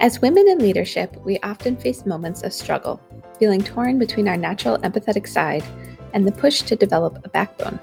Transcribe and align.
As 0.00 0.22
women 0.22 0.48
in 0.48 0.60
leadership, 0.60 1.14
we 1.26 1.38
often 1.40 1.76
face 1.76 2.06
moments 2.06 2.42
of 2.42 2.54
struggle, 2.54 2.98
feeling 3.38 3.62
torn 3.62 3.98
between 3.98 4.28
our 4.28 4.36
natural 4.36 4.78
empathetic 4.78 5.28
side 5.28 5.62
and 6.14 6.26
the 6.26 6.32
push 6.32 6.62
to 6.62 6.74
develop 6.74 7.22
a 7.22 7.28
backbone. 7.28 7.78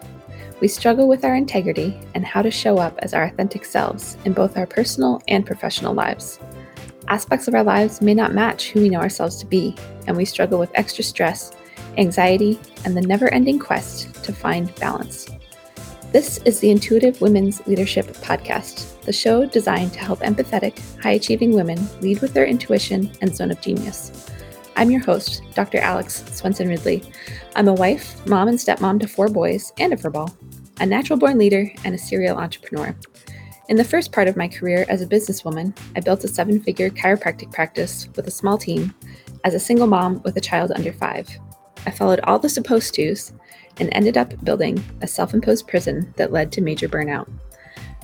We 0.59 0.67
struggle 0.67 1.07
with 1.07 1.23
our 1.23 1.35
integrity 1.35 1.95
and 2.15 2.25
how 2.25 2.41
to 2.41 2.49
show 2.49 2.79
up 2.79 2.97
as 3.03 3.13
our 3.13 3.25
authentic 3.25 3.65
selves 3.65 4.17
in 4.25 4.33
both 4.33 4.57
our 4.57 4.65
personal 4.65 5.21
and 5.27 5.45
professional 5.45 5.93
lives. 5.93 6.39
Aspects 7.07 7.47
of 7.47 7.53
our 7.53 7.63
lives 7.63 8.01
may 8.01 8.15
not 8.15 8.33
match 8.33 8.71
who 8.71 8.81
we 8.81 8.89
know 8.89 8.99
ourselves 8.99 9.37
to 9.37 9.45
be, 9.45 9.75
and 10.07 10.17
we 10.17 10.25
struggle 10.25 10.57
with 10.57 10.71
extra 10.73 11.03
stress, 11.03 11.51
anxiety, 11.97 12.59
and 12.83 12.97
the 12.97 13.01
never 13.01 13.31
ending 13.31 13.59
quest 13.59 14.11
to 14.23 14.33
find 14.33 14.73
balance. 14.75 15.27
This 16.13 16.37
is 16.45 16.61
the 16.61 16.71
Intuitive 16.71 17.19
Women's 17.19 17.65
Leadership 17.67 18.05
Podcast, 18.05 19.01
the 19.01 19.11
show 19.11 19.45
designed 19.45 19.91
to 19.91 19.99
help 19.99 20.21
empathetic, 20.21 20.79
high 21.03 21.11
achieving 21.11 21.51
women 21.51 21.85
lead 21.99 22.21
with 22.21 22.33
their 22.33 22.45
intuition 22.45 23.11
and 23.19 23.35
zone 23.35 23.51
of 23.51 23.59
genius. 23.59 24.25
I'm 24.77 24.89
your 24.89 25.03
host, 25.03 25.41
Dr. 25.53 25.79
Alex 25.79 26.23
Swenson 26.31 26.69
Ridley. 26.69 27.03
I'm 27.57 27.67
a 27.67 27.73
wife, 27.73 28.25
mom, 28.25 28.47
and 28.47 28.57
stepmom 28.57 29.01
to 29.01 29.07
four 29.07 29.27
boys 29.27 29.73
and 29.79 29.91
a 29.91 29.97
furball, 29.97 30.33
a 30.79 30.85
natural 30.85 31.19
born 31.19 31.37
leader, 31.37 31.69
and 31.83 31.93
a 31.93 31.97
serial 31.97 32.37
entrepreneur. 32.37 32.95
In 33.67 33.75
the 33.75 33.83
first 33.83 34.13
part 34.13 34.29
of 34.29 34.37
my 34.37 34.47
career 34.47 34.85
as 34.87 35.01
a 35.01 35.07
businesswoman, 35.07 35.77
I 35.97 35.99
built 35.99 36.23
a 36.23 36.29
seven 36.29 36.61
figure 36.61 36.89
chiropractic 36.89 37.51
practice 37.51 38.07
with 38.15 38.27
a 38.27 38.31
small 38.31 38.57
team 38.57 38.95
as 39.43 39.53
a 39.53 39.59
single 39.59 39.87
mom 39.87 40.21
with 40.23 40.37
a 40.37 40.41
child 40.41 40.71
under 40.71 40.93
five. 40.93 41.27
I 41.85 41.91
followed 41.91 42.21
all 42.21 42.39
the 42.39 42.47
supposed 42.47 42.95
to's 42.95 43.33
and 43.79 43.89
ended 43.91 44.17
up 44.17 44.33
building 44.43 44.83
a 45.01 45.07
self 45.07 45.33
imposed 45.33 45.67
prison 45.67 46.13
that 46.17 46.31
led 46.31 46.51
to 46.51 46.61
major 46.61 46.87
burnout. 46.87 47.29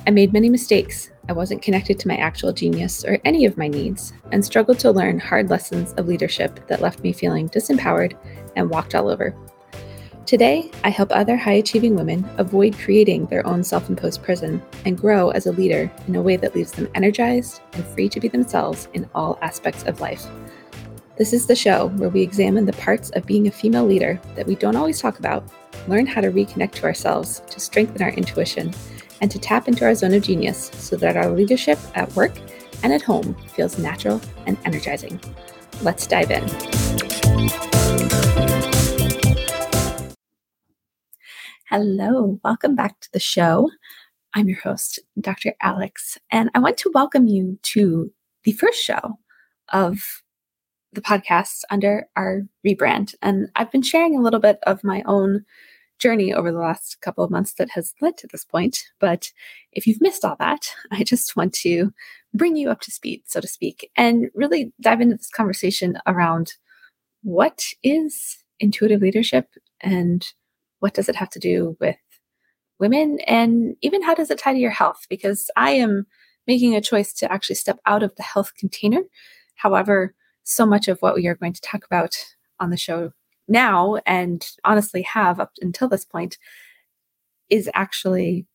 I 0.05 0.11
made 0.11 0.33
many 0.33 0.49
mistakes. 0.49 1.11
I 1.29 1.33
wasn't 1.33 1.61
connected 1.61 1.97
to 1.99 2.07
my 2.09 2.17
actual 2.17 2.51
genius 2.51 3.05
or 3.05 3.19
any 3.23 3.45
of 3.45 3.57
my 3.57 3.69
needs, 3.69 4.11
and 4.31 4.43
struggled 4.43 4.79
to 4.79 4.91
learn 4.91 5.19
hard 5.19 5.49
lessons 5.49 5.93
of 5.93 6.07
leadership 6.07 6.67
that 6.67 6.81
left 6.81 7.01
me 7.01 7.13
feeling 7.13 7.47
disempowered 7.47 8.17
and 8.57 8.69
walked 8.69 8.95
all 8.95 9.07
over. 9.07 9.33
Today, 10.25 10.71
I 10.83 10.89
help 10.89 11.11
other 11.11 11.35
high 11.35 11.53
achieving 11.53 11.95
women 11.95 12.27
avoid 12.37 12.77
creating 12.77 13.25
their 13.25 13.45
own 13.45 13.63
self 13.63 13.89
imposed 13.89 14.23
prison 14.23 14.61
and 14.85 14.97
grow 14.97 15.29
as 15.29 15.47
a 15.47 15.51
leader 15.51 15.91
in 16.07 16.15
a 16.15 16.21
way 16.21 16.37
that 16.37 16.55
leaves 16.55 16.71
them 16.71 16.89
energized 16.95 17.61
and 17.73 17.85
free 17.87 18.09
to 18.09 18.19
be 18.19 18.29
themselves 18.29 18.87
in 18.93 19.09
all 19.13 19.37
aspects 19.41 19.83
of 19.83 20.01
life. 20.01 20.25
This 21.17 21.33
is 21.33 21.45
the 21.45 21.55
show 21.55 21.89
where 21.97 22.09
we 22.09 22.21
examine 22.21 22.65
the 22.65 22.73
parts 22.73 23.09
of 23.11 23.25
being 23.25 23.47
a 23.47 23.51
female 23.51 23.85
leader 23.85 24.19
that 24.35 24.47
we 24.47 24.55
don't 24.55 24.75
always 24.75 24.99
talk 24.99 25.19
about, 25.19 25.47
learn 25.87 26.05
how 26.05 26.21
to 26.21 26.31
reconnect 26.31 26.71
to 26.73 26.83
ourselves 26.85 27.41
to 27.49 27.59
strengthen 27.59 28.01
our 28.01 28.11
intuition, 28.11 28.73
and 29.21 29.29
to 29.31 29.39
tap 29.39 29.67
into 29.67 29.85
our 29.85 29.95
zone 29.95 30.13
of 30.13 30.23
genius 30.23 30.71
so 30.73 30.95
that 30.97 31.15
our 31.17 31.29
leadership 31.29 31.79
at 31.95 32.13
work 32.15 32.33
and 32.83 32.91
at 32.91 33.01
home 33.01 33.33
feels 33.55 33.77
natural 33.77 34.19
and 34.45 34.57
energizing. 34.65 35.19
Let's 35.81 36.05
dive 36.07 36.31
in. 36.31 36.43
Hello, 41.69 42.39
welcome 42.43 42.75
back 42.75 42.99
to 42.99 43.11
the 43.11 43.19
show. 43.19 43.69
I'm 44.33 44.47
your 44.47 44.59
host, 44.59 44.99
Dr. 45.19 45.53
Alex, 45.61 46.17
and 46.31 46.49
I 46.53 46.59
want 46.59 46.77
to 46.77 46.91
welcome 46.93 47.27
you 47.27 47.57
to 47.63 48.11
the 48.43 48.51
first 48.51 48.83
show 48.83 49.17
of 49.71 50.21
the 50.91 51.01
podcast 51.01 51.61
under 51.71 52.07
our 52.15 52.41
rebrand. 52.65 53.15
And 53.21 53.49
I've 53.55 53.71
been 53.71 53.81
sharing 53.81 54.15
a 54.15 54.21
little 54.21 54.39
bit 54.39 54.59
of 54.63 54.83
my 54.83 55.01
own 55.05 55.45
journey 55.99 56.33
over 56.33 56.51
the 56.51 56.59
last 56.59 56.97
couple 57.01 57.23
of 57.23 57.31
months 57.31 57.53
that 57.53 57.71
has 57.71 57.93
led 58.01 58.17
to 58.17 58.27
this 58.27 58.43
point. 58.43 58.79
But 58.99 59.31
if 59.71 59.87
you've 59.87 60.01
missed 60.01 60.25
all 60.25 60.35
that, 60.39 60.73
I 60.91 61.03
just 61.03 61.35
want 61.35 61.53
to 61.55 61.93
bring 62.33 62.55
you 62.55 62.69
up 62.69 62.81
to 62.81 62.91
speed, 62.91 63.23
so 63.25 63.39
to 63.39 63.47
speak, 63.47 63.89
and 63.95 64.29
really 64.33 64.73
dive 64.81 65.01
into 65.01 65.15
this 65.15 65.29
conversation 65.29 65.97
around 66.07 66.53
what 67.21 67.63
is 67.83 68.37
intuitive 68.59 69.01
leadership 69.01 69.49
and 69.81 70.25
what 70.79 70.93
does 70.93 71.07
it 71.07 71.15
have 71.15 71.29
to 71.29 71.39
do 71.39 71.77
with 71.79 71.95
women? 72.79 73.19
And 73.27 73.75
even 73.81 74.03
how 74.03 74.13
does 74.13 74.29
it 74.29 74.39
tie 74.39 74.53
to 74.53 74.59
your 74.59 74.71
health? 74.71 75.05
Because 75.09 75.49
I 75.55 75.71
am 75.71 76.05
making 76.47 76.75
a 76.75 76.81
choice 76.81 77.13
to 77.13 77.31
actually 77.31 77.55
step 77.55 77.79
out 77.85 78.03
of 78.03 78.13
the 78.15 78.23
health 78.23 78.51
container. 78.57 79.01
However, 79.55 80.13
so 80.43 80.65
much 80.65 80.87
of 80.87 80.99
what 80.99 81.15
we 81.15 81.27
are 81.27 81.35
going 81.35 81.53
to 81.53 81.61
talk 81.61 81.85
about 81.85 82.17
on 82.59 82.69
the 82.69 82.77
show 82.77 83.13
now 83.47 83.97
and 84.05 84.49
honestly 84.63 85.01
have 85.03 85.39
up 85.39 85.51
until 85.61 85.87
this 85.87 86.05
point 86.05 86.37
is 87.49 87.69
actually 87.73 88.45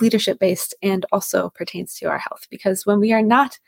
leadership 0.00 0.38
based 0.38 0.74
and 0.82 1.04
also 1.12 1.50
pertains 1.50 1.94
to 1.98 2.06
our 2.06 2.18
health. 2.18 2.46
Because 2.50 2.86
when 2.86 3.00
we 3.00 3.12
are 3.12 3.22
not 3.22 3.58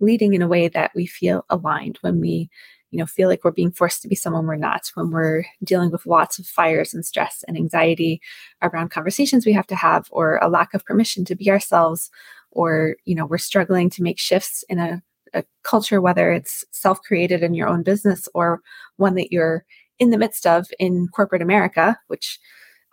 leading 0.00 0.34
in 0.34 0.42
a 0.42 0.48
way 0.48 0.68
that 0.68 0.92
we 0.94 1.06
feel 1.06 1.44
aligned 1.50 1.98
when 2.02 2.20
we 2.20 2.48
you 2.90 2.98
know 2.98 3.06
feel 3.06 3.28
like 3.28 3.44
we're 3.44 3.50
being 3.50 3.72
forced 3.72 4.00
to 4.02 4.08
be 4.08 4.14
someone 4.14 4.46
we're 4.46 4.56
not 4.56 4.90
when 4.94 5.10
we're 5.10 5.44
dealing 5.62 5.90
with 5.90 6.06
lots 6.06 6.38
of 6.38 6.46
fires 6.46 6.94
and 6.94 7.04
stress 7.04 7.44
and 7.46 7.56
anxiety 7.56 8.20
around 8.62 8.90
conversations 8.90 9.44
we 9.44 9.52
have 9.52 9.66
to 9.66 9.74
have 9.74 10.06
or 10.10 10.38
a 10.38 10.48
lack 10.48 10.72
of 10.72 10.84
permission 10.84 11.24
to 11.24 11.34
be 11.34 11.50
ourselves 11.50 12.10
or 12.50 12.96
you 13.04 13.14
know 13.14 13.26
we're 13.26 13.38
struggling 13.38 13.90
to 13.90 14.02
make 14.02 14.18
shifts 14.18 14.64
in 14.68 14.78
a, 14.78 15.02
a 15.34 15.44
culture 15.62 16.00
whether 16.00 16.32
it's 16.32 16.64
self-created 16.72 17.42
in 17.42 17.54
your 17.54 17.68
own 17.68 17.82
business 17.82 18.28
or 18.34 18.60
one 18.96 19.14
that 19.14 19.32
you're 19.32 19.64
in 19.98 20.10
the 20.10 20.18
midst 20.18 20.46
of 20.46 20.68
in 20.78 21.08
corporate 21.08 21.42
america 21.42 21.98
which 22.08 22.38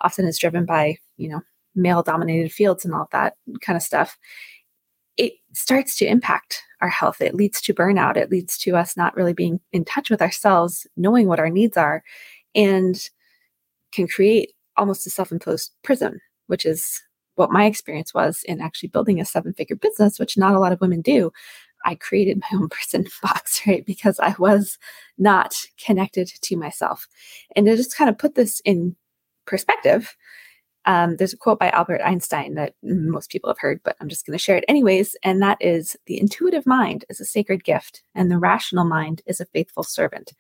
often 0.02 0.26
is 0.26 0.38
driven 0.38 0.66
by 0.66 0.98
you 1.18 1.30
know 1.30 1.42
male 1.76 2.04
dominated 2.04 2.52
fields 2.52 2.86
and 2.86 2.94
all 2.94 3.04
of 3.04 3.10
that 3.12 3.36
kind 3.62 3.78
of 3.78 3.84
stuff 3.84 4.18
it 5.18 5.34
starts 5.54 5.96
to 5.98 6.06
impact 6.06 6.62
our 6.82 6.90
health. 6.90 7.22
It 7.22 7.36
leads 7.36 7.62
to 7.62 7.74
burnout. 7.74 8.18
It 8.18 8.30
leads 8.30 8.58
to 8.60 8.76
us 8.76 8.98
not 8.98 9.16
really 9.16 9.34
being 9.34 9.60
in 9.72 9.86
touch 9.86 10.10
with 10.10 10.22
ourselves, 10.22 10.86
knowing 10.98 11.28
what 11.28 11.40
our 11.40 11.50
needs 11.50 11.78
are, 11.78 12.04
and 12.54 12.98
can 13.92 14.08
create 14.08 14.52
almost 14.78 15.08
a 15.08 15.10
self 15.10 15.32
imposed 15.32 15.72
prison, 15.84 16.20
which 16.48 16.66
is 16.66 17.02
what 17.36 17.52
my 17.52 17.66
experience 17.66 18.14
was 18.14 18.44
in 18.46 18.62
actually 18.62 18.90
building 18.90 19.20
a 19.20 19.26
seven 19.26 19.54
figure 19.54 19.76
business, 19.76 20.20
which 20.20 20.38
not 20.38 20.54
a 20.54 20.60
lot 20.60 20.72
of 20.72 20.82
women 20.82 21.02
do. 21.02 21.32
I 21.86 21.96
created 21.96 22.42
my 22.42 22.48
own 22.58 22.70
prison 22.70 23.06
box, 23.22 23.62
right? 23.66 23.86
Because 23.86 24.20
I 24.20 24.36
was 24.38 24.78
not 25.18 25.56
connected 25.84 26.28
to 26.28 26.58
myself. 26.58 27.08
And 27.56 27.66
to 27.66 27.76
just 27.76 27.96
kind 27.96 28.10
of 28.10 28.18
put 28.18 28.36
this 28.36 28.60
in 28.66 28.96
perspective, 29.46 30.16
um, 30.86 31.16
there's 31.18 31.34
a 31.34 31.38
quote 31.38 31.60
by 31.60 31.70
Albert 31.70 32.02
Einstein 32.04 32.56
that 32.56 32.76
most 32.84 33.32
people 33.32 33.50
have 33.50 33.60
heard, 33.60 33.82
but 33.84 33.96
I'm 34.00 34.10
just 34.10 34.26
going 34.26 34.38
to 34.38 34.44
share 34.44 34.58
it 34.58 34.66
anyways. 34.68 35.16
And 35.24 35.42
that 35.42 35.58
is 35.60 35.96
The 36.06 36.20
intuitive 36.20 36.66
mind 36.66 37.06
is 37.10 37.20
a 37.20 37.26
sacred 37.26 37.64
gift, 37.64 38.04
and 38.14 38.30
the 38.30 38.38
rational 38.38 38.86
mind 38.86 39.22
is 39.26 39.40
a 39.40 39.46
faithful 39.46 39.84
servant. 39.84 40.34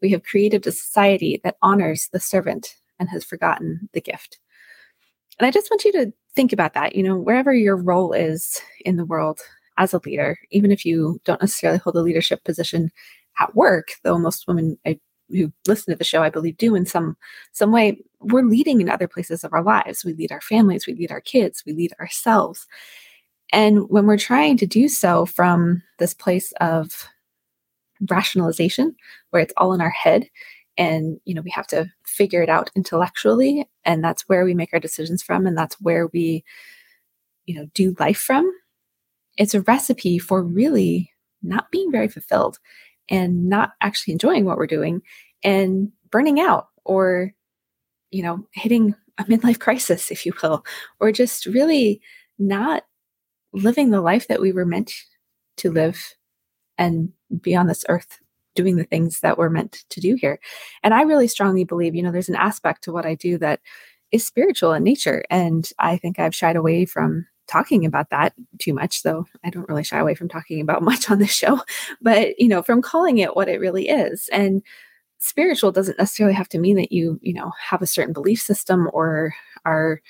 We 0.00 0.10
have 0.12 0.22
created 0.22 0.66
a 0.66 0.72
society 0.72 1.40
that 1.44 1.56
honors 1.60 2.08
the 2.12 2.20
servant 2.20 2.76
and 2.98 3.10
has 3.10 3.24
forgotten 3.24 3.90
the 3.92 4.00
gift. 4.00 4.38
And 5.38 5.46
I 5.46 5.50
just 5.50 5.70
want 5.70 5.84
you 5.84 5.92
to 5.92 6.12
think 6.34 6.52
about 6.52 6.74
that, 6.74 6.94
you 6.94 7.02
know, 7.02 7.18
wherever 7.18 7.52
your 7.52 7.76
role 7.76 8.12
is 8.12 8.60
in 8.84 8.96
the 8.96 9.04
world 9.04 9.40
as 9.80 9.94
a 9.94 10.00
leader, 10.04 10.38
even 10.50 10.70
if 10.70 10.84
you 10.84 11.20
don't 11.24 11.40
necessarily 11.40 11.78
hold 11.78 11.96
a 11.96 12.02
leadership 12.02 12.44
position 12.44 12.90
at 13.40 13.56
work, 13.56 13.92
though 14.04 14.18
most 14.18 14.46
women 14.46 14.78
I 14.86 15.00
who 15.30 15.52
listen 15.66 15.92
to 15.92 15.98
the 15.98 16.04
show, 16.04 16.22
I 16.22 16.30
believe, 16.30 16.56
do 16.56 16.74
in 16.74 16.86
some 16.86 17.16
some 17.52 17.72
way. 17.72 17.98
We're 18.20 18.42
leading 18.42 18.80
in 18.80 18.90
other 18.90 19.08
places 19.08 19.44
of 19.44 19.52
our 19.52 19.62
lives. 19.62 20.04
We 20.04 20.12
lead 20.12 20.32
our 20.32 20.40
families, 20.40 20.86
we 20.86 20.94
lead 20.94 21.10
our 21.10 21.20
kids, 21.20 21.62
we 21.64 21.72
lead 21.72 21.92
ourselves. 21.98 22.66
And 23.52 23.88
when 23.88 24.06
we're 24.06 24.18
trying 24.18 24.58
to 24.58 24.66
do 24.66 24.88
so 24.88 25.26
from 25.26 25.82
this 25.98 26.14
place 26.14 26.52
of 26.60 27.08
rationalization, 28.08 28.94
where 29.30 29.42
it's 29.42 29.54
all 29.56 29.72
in 29.72 29.80
our 29.80 29.90
head, 29.90 30.28
and 30.76 31.20
you 31.24 31.34
know 31.34 31.42
we 31.42 31.50
have 31.50 31.66
to 31.68 31.86
figure 32.04 32.42
it 32.42 32.48
out 32.48 32.70
intellectually, 32.76 33.68
and 33.84 34.04
that's 34.04 34.28
where 34.28 34.44
we 34.44 34.54
make 34.54 34.70
our 34.72 34.80
decisions 34.80 35.22
from, 35.22 35.46
and 35.46 35.56
that's 35.56 35.80
where 35.80 36.08
we, 36.08 36.44
you 37.46 37.54
know, 37.54 37.66
do 37.74 37.94
life 37.98 38.18
from. 38.18 38.50
It's 39.36 39.54
a 39.54 39.62
recipe 39.62 40.18
for 40.18 40.42
really 40.42 41.10
not 41.42 41.70
being 41.70 41.90
very 41.90 42.08
fulfilled 42.08 42.58
and 43.08 43.48
not 43.48 43.72
actually 43.80 44.12
enjoying 44.12 44.44
what 44.44 44.56
we're 44.56 44.66
doing 44.66 45.02
and 45.42 45.90
burning 46.10 46.40
out 46.40 46.68
or 46.84 47.32
you 48.10 48.22
know 48.22 48.46
hitting 48.52 48.94
a 49.18 49.24
midlife 49.24 49.58
crisis 49.58 50.10
if 50.10 50.24
you 50.24 50.32
will 50.42 50.64
or 50.98 51.12
just 51.12 51.46
really 51.46 52.00
not 52.38 52.84
living 53.52 53.90
the 53.90 54.00
life 54.00 54.28
that 54.28 54.40
we 54.40 54.52
were 54.52 54.64
meant 54.64 54.92
to 55.56 55.70
live 55.70 56.14
and 56.78 57.10
be 57.40 57.54
on 57.54 57.66
this 57.66 57.84
earth 57.88 58.20
doing 58.54 58.76
the 58.76 58.84
things 58.84 59.20
that 59.20 59.38
we're 59.38 59.50
meant 59.50 59.84
to 59.90 60.00
do 60.00 60.14
here. 60.14 60.38
And 60.82 60.92
i 60.94 61.02
really 61.02 61.28
strongly 61.28 61.64
believe 61.64 61.94
you 61.94 62.02
know 62.02 62.12
there's 62.12 62.28
an 62.28 62.36
aspect 62.36 62.84
to 62.84 62.92
what 62.92 63.06
i 63.06 63.14
do 63.14 63.38
that 63.38 63.60
is 64.12 64.26
spiritual 64.26 64.72
in 64.72 64.82
nature. 64.82 65.24
And 65.30 65.70
i 65.78 65.96
think 65.96 66.18
i've 66.18 66.34
shied 66.34 66.56
away 66.56 66.84
from 66.84 67.26
talking 67.50 67.84
about 67.84 68.10
that 68.10 68.32
too 68.58 68.72
much, 68.72 69.02
though 69.02 69.26
I 69.44 69.50
don't 69.50 69.68
really 69.68 69.84
shy 69.84 69.98
away 69.98 70.14
from 70.14 70.28
talking 70.28 70.60
about 70.60 70.82
much 70.90 71.10
on 71.10 71.18
this 71.18 71.34
show, 71.34 71.60
but 72.00 72.38
you 72.38 72.48
know, 72.48 72.62
from 72.62 72.80
calling 72.80 73.18
it 73.18 73.34
what 73.36 73.48
it 73.48 73.60
really 73.60 73.88
is. 73.88 74.28
And 74.32 74.62
spiritual 75.18 75.72
doesn't 75.72 75.98
necessarily 75.98 76.34
have 76.34 76.48
to 76.50 76.58
mean 76.58 76.76
that 76.76 76.92
you, 76.92 77.18
you 77.22 77.34
know, 77.34 77.52
have 77.60 77.82
a 77.82 77.86
certain 77.86 78.12
belief 78.12 78.40
system 78.40 78.88
or 78.92 79.34
are, 79.64 80.00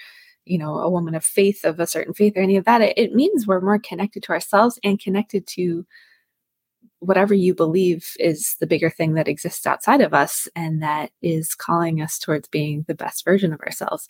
you 0.44 0.58
know, 0.58 0.78
a 0.78 0.90
woman 0.90 1.14
of 1.14 1.24
faith 1.24 1.64
of 1.64 1.80
a 1.80 1.86
certain 1.86 2.14
faith 2.14 2.34
or 2.36 2.40
any 2.40 2.56
of 2.56 2.64
that. 2.66 2.82
It, 2.82 2.96
it 2.96 3.14
means 3.14 3.46
we're 3.46 3.60
more 3.60 3.78
connected 3.78 4.22
to 4.24 4.32
ourselves 4.32 4.78
and 4.84 5.00
connected 5.00 5.46
to 5.48 5.84
whatever 7.00 7.32
you 7.32 7.54
believe 7.54 8.14
is 8.18 8.56
the 8.60 8.66
bigger 8.66 8.90
thing 8.90 9.14
that 9.14 9.28
exists 9.28 9.66
outside 9.66 10.02
of 10.02 10.12
us 10.12 10.46
and 10.54 10.82
that 10.82 11.10
is 11.22 11.54
calling 11.54 12.02
us 12.02 12.18
towards 12.18 12.46
being 12.48 12.84
the 12.86 12.94
best 12.94 13.24
version 13.24 13.54
of 13.54 13.60
ourselves. 13.60 14.06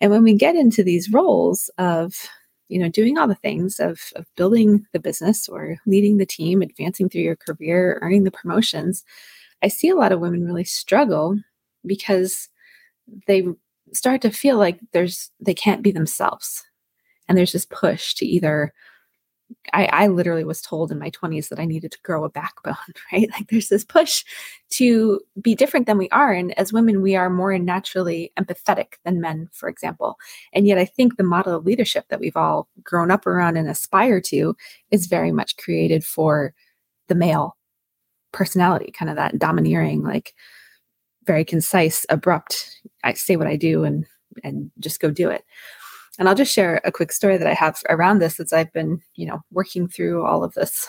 And 0.00 0.10
when 0.10 0.24
we 0.24 0.34
get 0.34 0.56
into 0.56 0.82
these 0.82 1.12
roles 1.12 1.70
of, 1.78 2.28
you 2.68 2.78
know, 2.78 2.88
doing 2.88 3.18
all 3.18 3.28
the 3.28 3.34
things 3.34 3.78
of, 3.78 4.00
of 4.16 4.26
building 4.36 4.86
the 4.92 5.00
business 5.00 5.48
or 5.48 5.76
leading 5.86 6.16
the 6.16 6.26
team, 6.26 6.62
advancing 6.62 7.08
through 7.08 7.22
your 7.22 7.36
career, 7.36 7.98
earning 8.02 8.24
the 8.24 8.30
promotions, 8.30 9.04
I 9.62 9.68
see 9.68 9.88
a 9.88 9.96
lot 9.96 10.12
of 10.12 10.20
women 10.20 10.44
really 10.44 10.64
struggle 10.64 11.38
because 11.84 12.48
they 13.26 13.44
start 13.92 14.20
to 14.22 14.30
feel 14.30 14.58
like 14.58 14.78
there's 14.92 15.30
they 15.40 15.54
can't 15.54 15.82
be 15.82 15.92
themselves. 15.92 16.64
And 17.28 17.36
there's 17.36 17.52
this 17.52 17.66
push 17.66 18.14
to 18.14 18.26
either 18.26 18.72
I, 19.72 19.86
I 19.86 20.06
literally 20.08 20.44
was 20.44 20.60
told 20.60 20.90
in 20.90 20.98
my 20.98 21.10
20s 21.10 21.48
that 21.48 21.58
I 21.58 21.64
needed 21.64 21.92
to 21.92 22.02
grow 22.02 22.24
a 22.24 22.28
backbone, 22.28 22.76
right? 23.12 23.28
Like 23.32 23.48
there's 23.48 23.68
this 23.68 23.84
push 23.84 24.24
to 24.70 25.20
be 25.40 25.54
different 25.54 25.86
than 25.86 25.98
we 25.98 26.08
are. 26.10 26.32
And 26.32 26.56
as 26.58 26.72
women, 26.72 27.02
we 27.02 27.16
are 27.16 27.30
more 27.30 27.56
naturally 27.58 28.32
empathetic 28.38 28.94
than 29.04 29.20
men, 29.20 29.48
for 29.52 29.68
example. 29.68 30.16
And 30.52 30.66
yet 30.66 30.78
I 30.78 30.84
think 30.84 31.16
the 31.16 31.22
model 31.22 31.54
of 31.54 31.64
leadership 31.64 32.06
that 32.08 32.20
we've 32.20 32.36
all 32.36 32.68
grown 32.82 33.10
up 33.10 33.26
around 33.26 33.56
and 33.56 33.68
aspire 33.68 34.20
to 34.22 34.56
is 34.90 35.06
very 35.06 35.32
much 35.32 35.56
created 35.56 36.04
for 36.04 36.52
the 37.08 37.14
male 37.14 37.56
personality, 38.32 38.92
kind 38.92 39.10
of 39.10 39.16
that 39.16 39.38
domineering, 39.38 40.02
like 40.02 40.34
very 41.24 41.44
concise, 41.44 42.06
abrupt, 42.08 42.80
I 43.04 43.14
say 43.14 43.36
what 43.36 43.46
I 43.46 43.56
do 43.56 43.84
and 43.84 44.06
and 44.44 44.70
just 44.78 45.00
go 45.00 45.10
do 45.10 45.30
it. 45.30 45.44
And 46.18 46.28
I'll 46.28 46.34
just 46.34 46.52
share 46.52 46.80
a 46.84 46.92
quick 46.92 47.12
story 47.12 47.36
that 47.36 47.46
I 47.46 47.54
have 47.54 47.82
around 47.88 48.18
this 48.18 48.40
as 48.40 48.52
I've 48.52 48.72
been, 48.72 49.00
you 49.14 49.26
know, 49.26 49.40
working 49.50 49.88
through 49.88 50.24
all 50.24 50.42
of 50.42 50.54
this 50.54 50.88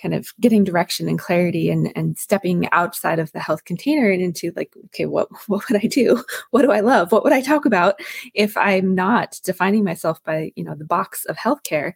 kind 0.00 0.14
of 0.14 0.28
getting 0.40 0.64
direction 0.64 1.08
and 1.08 1.18
clarity 1.18 1.68
and 1.68 1.92
and 1.94 2.18
stepping 2.18 2.68
outside 2.72 3.18
of 3.18 3.30
the 3.32 3.40
health 3.40 3.64
container 3.64 4.10
and 4.10 4.22
into 4.22 4.50
like 4.56 4.72
okay 4.86 5.04
what 5.04 5.28
what 5.48 5.68
would 5.68 5.82
i 5.82 5.86
do? 5.86 6.22
What 6.50 6.62
do 6.62 6.72
i 6.72 6.80
love? 6.80 7.12
What 7.12 7.24
would 7.24 7.32
i 7.32 7.40
talk 7.42 7.66
about 7.66 8.00
if 8.34 8.56
i'm 8.56 8.94
not 8.94 9.38
defining 9.44 9.84
myself 9.84 10.22
by 10.24 10.52
you 10.56 10.64
know 10.64 10.74
the 10.74 10.84
box 10.84 11.24
of 11.26 11.36
healthcare? 11.36 11.94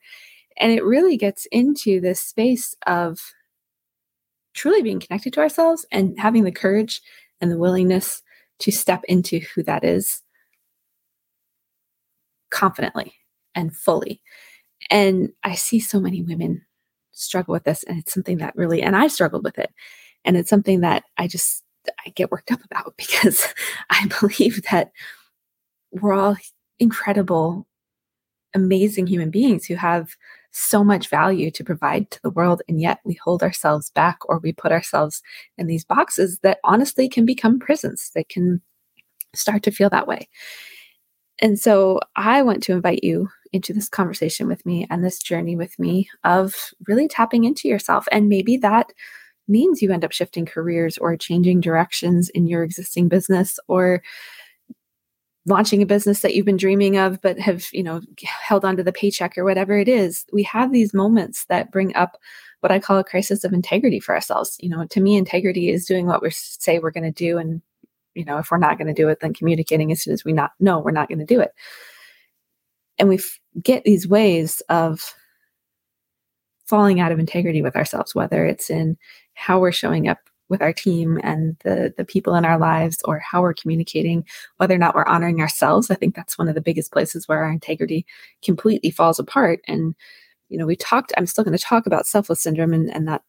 And 0.57 0.73
it 0.73 0.85
really 0.85 1.17
gets 1.17 1.47
into 1.47 2.01
this 2.01 2.21
space 2.21 2.77
of 2.87 3.21
truly 4.55 4.83
being 4.83 5.01
connected 5.01 5.33
to 5.33 5.41
ourselves 5.41 5.85
and 5.91 6.19
having 6.19 6.45
the 6.45 6.53
courage 6.53 7.03
and 7.41 7.51
the 7.51 7.59
willingness 7.59 8.23
to 8.61 8.71
step 8.71 9.03
into 9.09 9.41
who 9.41 9.65
that 9.65 9.83
is 9.83 10.23
confidently 12.51 13.15
and 13.55 13.75
fully. 13.75 14.21
And 14.91 15.31
I 15.43 15.55
see 15.55 15.81
so 15.81 16.01
many 16.01 16.23
women 16.23 16.63
struggle 17.13 17.53
with 17.53 17.65
this, 17.65 17.85
and 17.85 17.99
it's 17.99 18.13
something 18.13 18.39
that 18.39 18.57
really, 18.57 18.83
and 18.83 18.97
I 18.97 19.07
struggled 19.07 19.45
with 19.45 19.59
it. 19.59 19.73
And 20.25 20.37
it's 20.37 20.51
something 20.51 20.81
that 20.81 21.05
I 21.19 21.29
just, 21.29 21.63
I 22.07 22.11
get 22.11 22.31
worked 22.31 22.51
up 22.51 22.65
about 22.65 22.95
because 22.99 23.47
I 23.91 24.09
believe 24.21 24.63
that 24.71 24.93
we're 25.93 26.15
all 26.15 26.37
incredible, 26.79 27.67
amazing 28.55 29.07
human 29.07 29.31
beings 29.31 29.67
who 29.67 29.77
have 29.77 30.17
so 30.51 30.85
much 30.85 31.09
value 31.09 31.51
to 31.51 31.65
provide 31.65 32.11
to 32.11 32.23
the 32.23 32.31
world. 32.31 32.63
And 32.69 32.81
yet 32.81 33.01
we 33.05 33.15
hold 33.15 33.43
ourselves 33.43 33.91
back 33.91 34.19
or 34.29 34.39
we 34.39 34.53
put 34.53 34.71
ourselves 34.71 35.21
in 35.59 35.67
these 35.67 35.85
boxes 35.85 36.39
that 36.41 36.59
honestly 36.63 37.09
can 37.09 37.27
become 37.27 37.59
prisons 37.59 38.13
that 38.15 38.29
can 38.29 38.63
start 39.35 39.65
to 39.65 39.73
feel 39.73 39.91
that 39.91 40.07
way. 40.07 40.29
And 41.41 41.59
so 41.59 42.01
I 42.17 42.43
want 42.43 42.63
to 42.65 42.73
invite 42.73 43.03
you 43.03 43.29
into 43.53 43.73
this 43.73 43.89
conversation 43.89 44.49
with 44.49 44.65
me 44.67 44.87
and 44.91 45.05
this 45.05 45.21
journey 45.21 45.57
with 45.57 45.79
me 45.79 46.09
of 46.25 46.55
really 46.87 47.09
tapping 47.09 47.45
into 47.45 47.69
yourself. 47.69 48.07
And 48.11 48.29
maybe 48.29 48.57
that 48.59 48.93
means 49.47 49.83
you 49.83 49.93
end 49.93 50.05
up 50.05 50.13
shifting 50.13 50.47
careers 50.47 50.99
or 50.99 51.17
changing 51.17 51.61
directions 51.61 52.29
in 52.31 52.47
your 52.47 52.63
existing 52.63 53.09
business 53.09 53.59
or 53.69 54.03
launching 55.47 55.83
a 55.83 55.87
business 55.87 56.21
that 56.21 56.35
you've 56.35 56.47
been 56.47 56.57
dreaming 56.57 56.97
of 56.97 57.21
but 57.21 57.39
have 57.39 57.67
you 57.73 57.83
know 57.83 58.01
held 58.25 58.65
onto 58.65 58.83
the 58.83 58.93
paycheck 58.93 59.37
or 59.37 59.45
whatever 59.45 59.79
it 59.79 59.89
is 59.89 60.25
we 60.33 60.43
have 60.43 60.73
these 60.73 60.95
moments 60.95 61.45
that 61.51 61.71
bring 61.71 61.95
up 61.95 62.17
what 62.61 62.73
i 62.73 62.79
call 62.79 62.99
a 62.99 63.05
crisis 63.05 63.45
of 63.45 63.53
integrity 63.53 64.01
for 64.01 64.15
ourselves 64.15 64.57
you 64.61 64.71
know 64.71 64.87
to 64.87 65.01
me 65.01 65.17
integrity 65.17 65.69
is 65.69 65.85
doing 65.85 66.07
what 66.07 66.23
we 66.23 66.31
say 66.31 66.79
we're 66.79 66.91
going 66.91 67.05
to 67.05 67.11
do 67.11 67.37
and 67.37 67.61
you 68.15 68.25
know 68.25 68.39
if 68.39 68.51
we're 68.51 68.59
not 68.59 68.79
going 68.79 68.89
to 68.89 68.95
do 68.95 69.09
it 69.09 69.19
then 69.21 69.35
communicating 69.35 69.93
as 69.93 70.03
soon 70.03 70.13
as 70.13 70.25
we 70.25 70.33
not 70.33 70.53
know 70.61 70.79
we're 70.79 70.91
not 70.91 71.09
going 71.09 71.19
to 71.19 71.25
do 71.25 71.41
it. 71.41 71.53
And 72.99 73.09
we 73.09 73.17
f- 73.17 73.41
get 73.63 73.85
these 73.85 74.07
ways 74.07 74.63
of 74.69 75.15
falling 76.67 77.01
out 77.01 77.13
of 77.13 77.19
integrity 77.19 77.63
with 77.63 77.77
ourselves 77.77 78.15
whether 78.15 78.45
it's 78.45 78.71
in 78.71 78.97
how 79.35 79.59
we're 79.59 79.73
showing 79.73 80.09
up 80.09 80.19
with 80.49 80.63
our 80.63 80.73
team 80.73 81.19
and 81.23 81.57
the 81.65 81.93
the 81.97 82.05
people 82.05 82.35
in 82.35 82.45
our 82.45 82.59
lives 82.59 82.99
or 83.05 83.19
how 83.19 83.41
we're 83.41 83.55
communicating 83.55 84.25
whether 84.59 84.75
or 84.75 84.79
not 84.79 84.95
we're 84.95 85.07
honoring 85.07 85.41
ourselves. 85.41 85.91
I 85.91 85.95
think 85.95 86.15
that's 86.15 86.39
one 86.39 86.49
of 86.49 86.55
the 86.55 86.61
biggest 86.61 86.93
places 86.93 87.27
where 87.27 87.43
our 87.43 87.51
integrity 87.51 88.05
completely 88.43 88.91
falls 88.91 89.19
apart. 89.19 89.61
And 89.67 89.95
you 90.49 90.59
know 90.59 90.67
we 90.67 90.77
talked 90.77 91.13
i'm 91.17 91.27
still 91.27 91.45
going 91.45 91.57
to 91.57 91.63
talk 91.63 91.87
about 91.87 92.07
selfless 92.07 92.41
syndrome 92.41 92.73
and, 92.73 92.89
and 92.95 93.09
that 93.09 93.23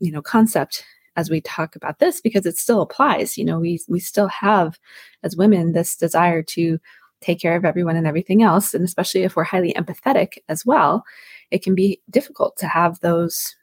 you 0.00 0.10
know 0.10 0.22
concept 0.22 0.84
as 1.16 1.30
we 1.30 1.40
talk 1.40 1.76
about 1.76 1.98
this 1.98 2.20
because 2.20 2.46
it 2.46 2.56
still 2.56 2.80
applies 2.80 3.36
you 3.36 3.44
know 3.44 3.58
we 3.58 3.80
we 3.88 4.00
still 4.00 4.28
have 4.28 4.78
as 5.22 5.36
women 5.36 5.72
this 5.72 5.96
desire 5.96 6.42
to 6.42 6.78
take 7.20 7.40
care 7.40 7.56
of 7.56 7.64
everyone 7.64 7.96
and 7.96 8.06
everything 8.06 8.42
else 8.42 8.74
and 8.74 8.84
especially 8.84 9.22
if 9.22 9.36
we're 9.36 9.44
highly 9.44 9.72
empathetic 9.74 10.38
as 10.48 10.66
well 10.66 11.04
it 11.50 11.62
can 11.62 11.74
be 11.74 12.00
difficult 12.10 12.56
to 12.56 12.66
have 12.66 12.98
those 13.00 13.54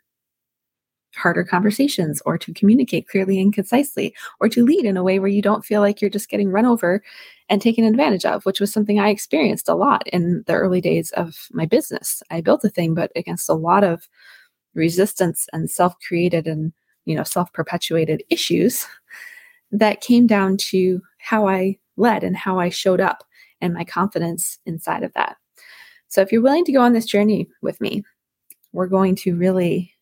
harder 1.16 1.44
conversations 1.44 2.22
or 2.26 2.38
to 2.38 2.54
communicate 2.54 3.08
clearly 3.08 3.42
and 3.42 3.54
concisely 3.54 4.14
or 4.40 4.48
to 4.48 4.64
lead 4.64 4.86
in 4.86 4.96
a 4.96 5.04
way 5.04 5.18
where 5.18 5.28
you 5.28 5.42
don't 5.42 5.66
feel 5.66 5.82
like 5.82 6.02
you're 6.02 6.10
just 6.10 6.30
getting 6.30 6.52
run 6.52 6.66
over 6.66 7.02
and 7.50 7.62
taken 7.62 7.84
advantage 7.84 8.26
of 8.26 8.46
which 8.46 8.60
was 8.60 8.72
something 8.72 9.00
i 9.00 9.10
experienced 9.10 9.68
a 9.68 9.74
lot 9.74 10.08
in 10.10 10.44
the 10.46 10.54
early 10.54 10.80
days 10.80 11.12
of 11.12 11.48
my 11.52 11.66
business. 11.66 12.22
I 12.30 12.42
built 12.42 12.64
a 12.64 12.70
thing 12.70 12.94
but 12.94 13.12
against 13.16 13.50
a 13.50 13.54
lot 13.54 13.84
of 13.84 14.08
resistance 14.76 15.48
and 15.52 15.70
self-created 15.70 16.48
and 16.48 16.74
you 17.06 17.16
know, 17.16 17.24
self 17.24 17.52
perpetuated 17.54 18.24
issues 18.30 18.86
that 19.72 20.02
came 20.02 20.28
down 20.28 20.58
to 20.58 21.02
how 21.20 21.48
I 21.48 21.78
led 21.98 22.24
and 22.24 22.36
how 22.36 22.60
I 22.60 22.70
showed 22.70 23.02
up 23.02 23.24
and 23.62 23.74
my 23.74 23.84
confidence 23.84 24.60
inside 24.66 25.04
of 25.04 25.14
that. 25.14 25.38
So, 26.08 26.22
if 26.22 26.32
you're 26.32 26.42
willing 26.42 26.66
to 26.66 26.72
go 26.72 26.82
on 26.82 26.94
this 26.94 27.06
journey 27.06 27.48
with 27.62 27.80
me, 27.82 28.04
we're 28.74 28.88
going 28.88 29.16
to 29.18 29.36
really, 29.36 29.94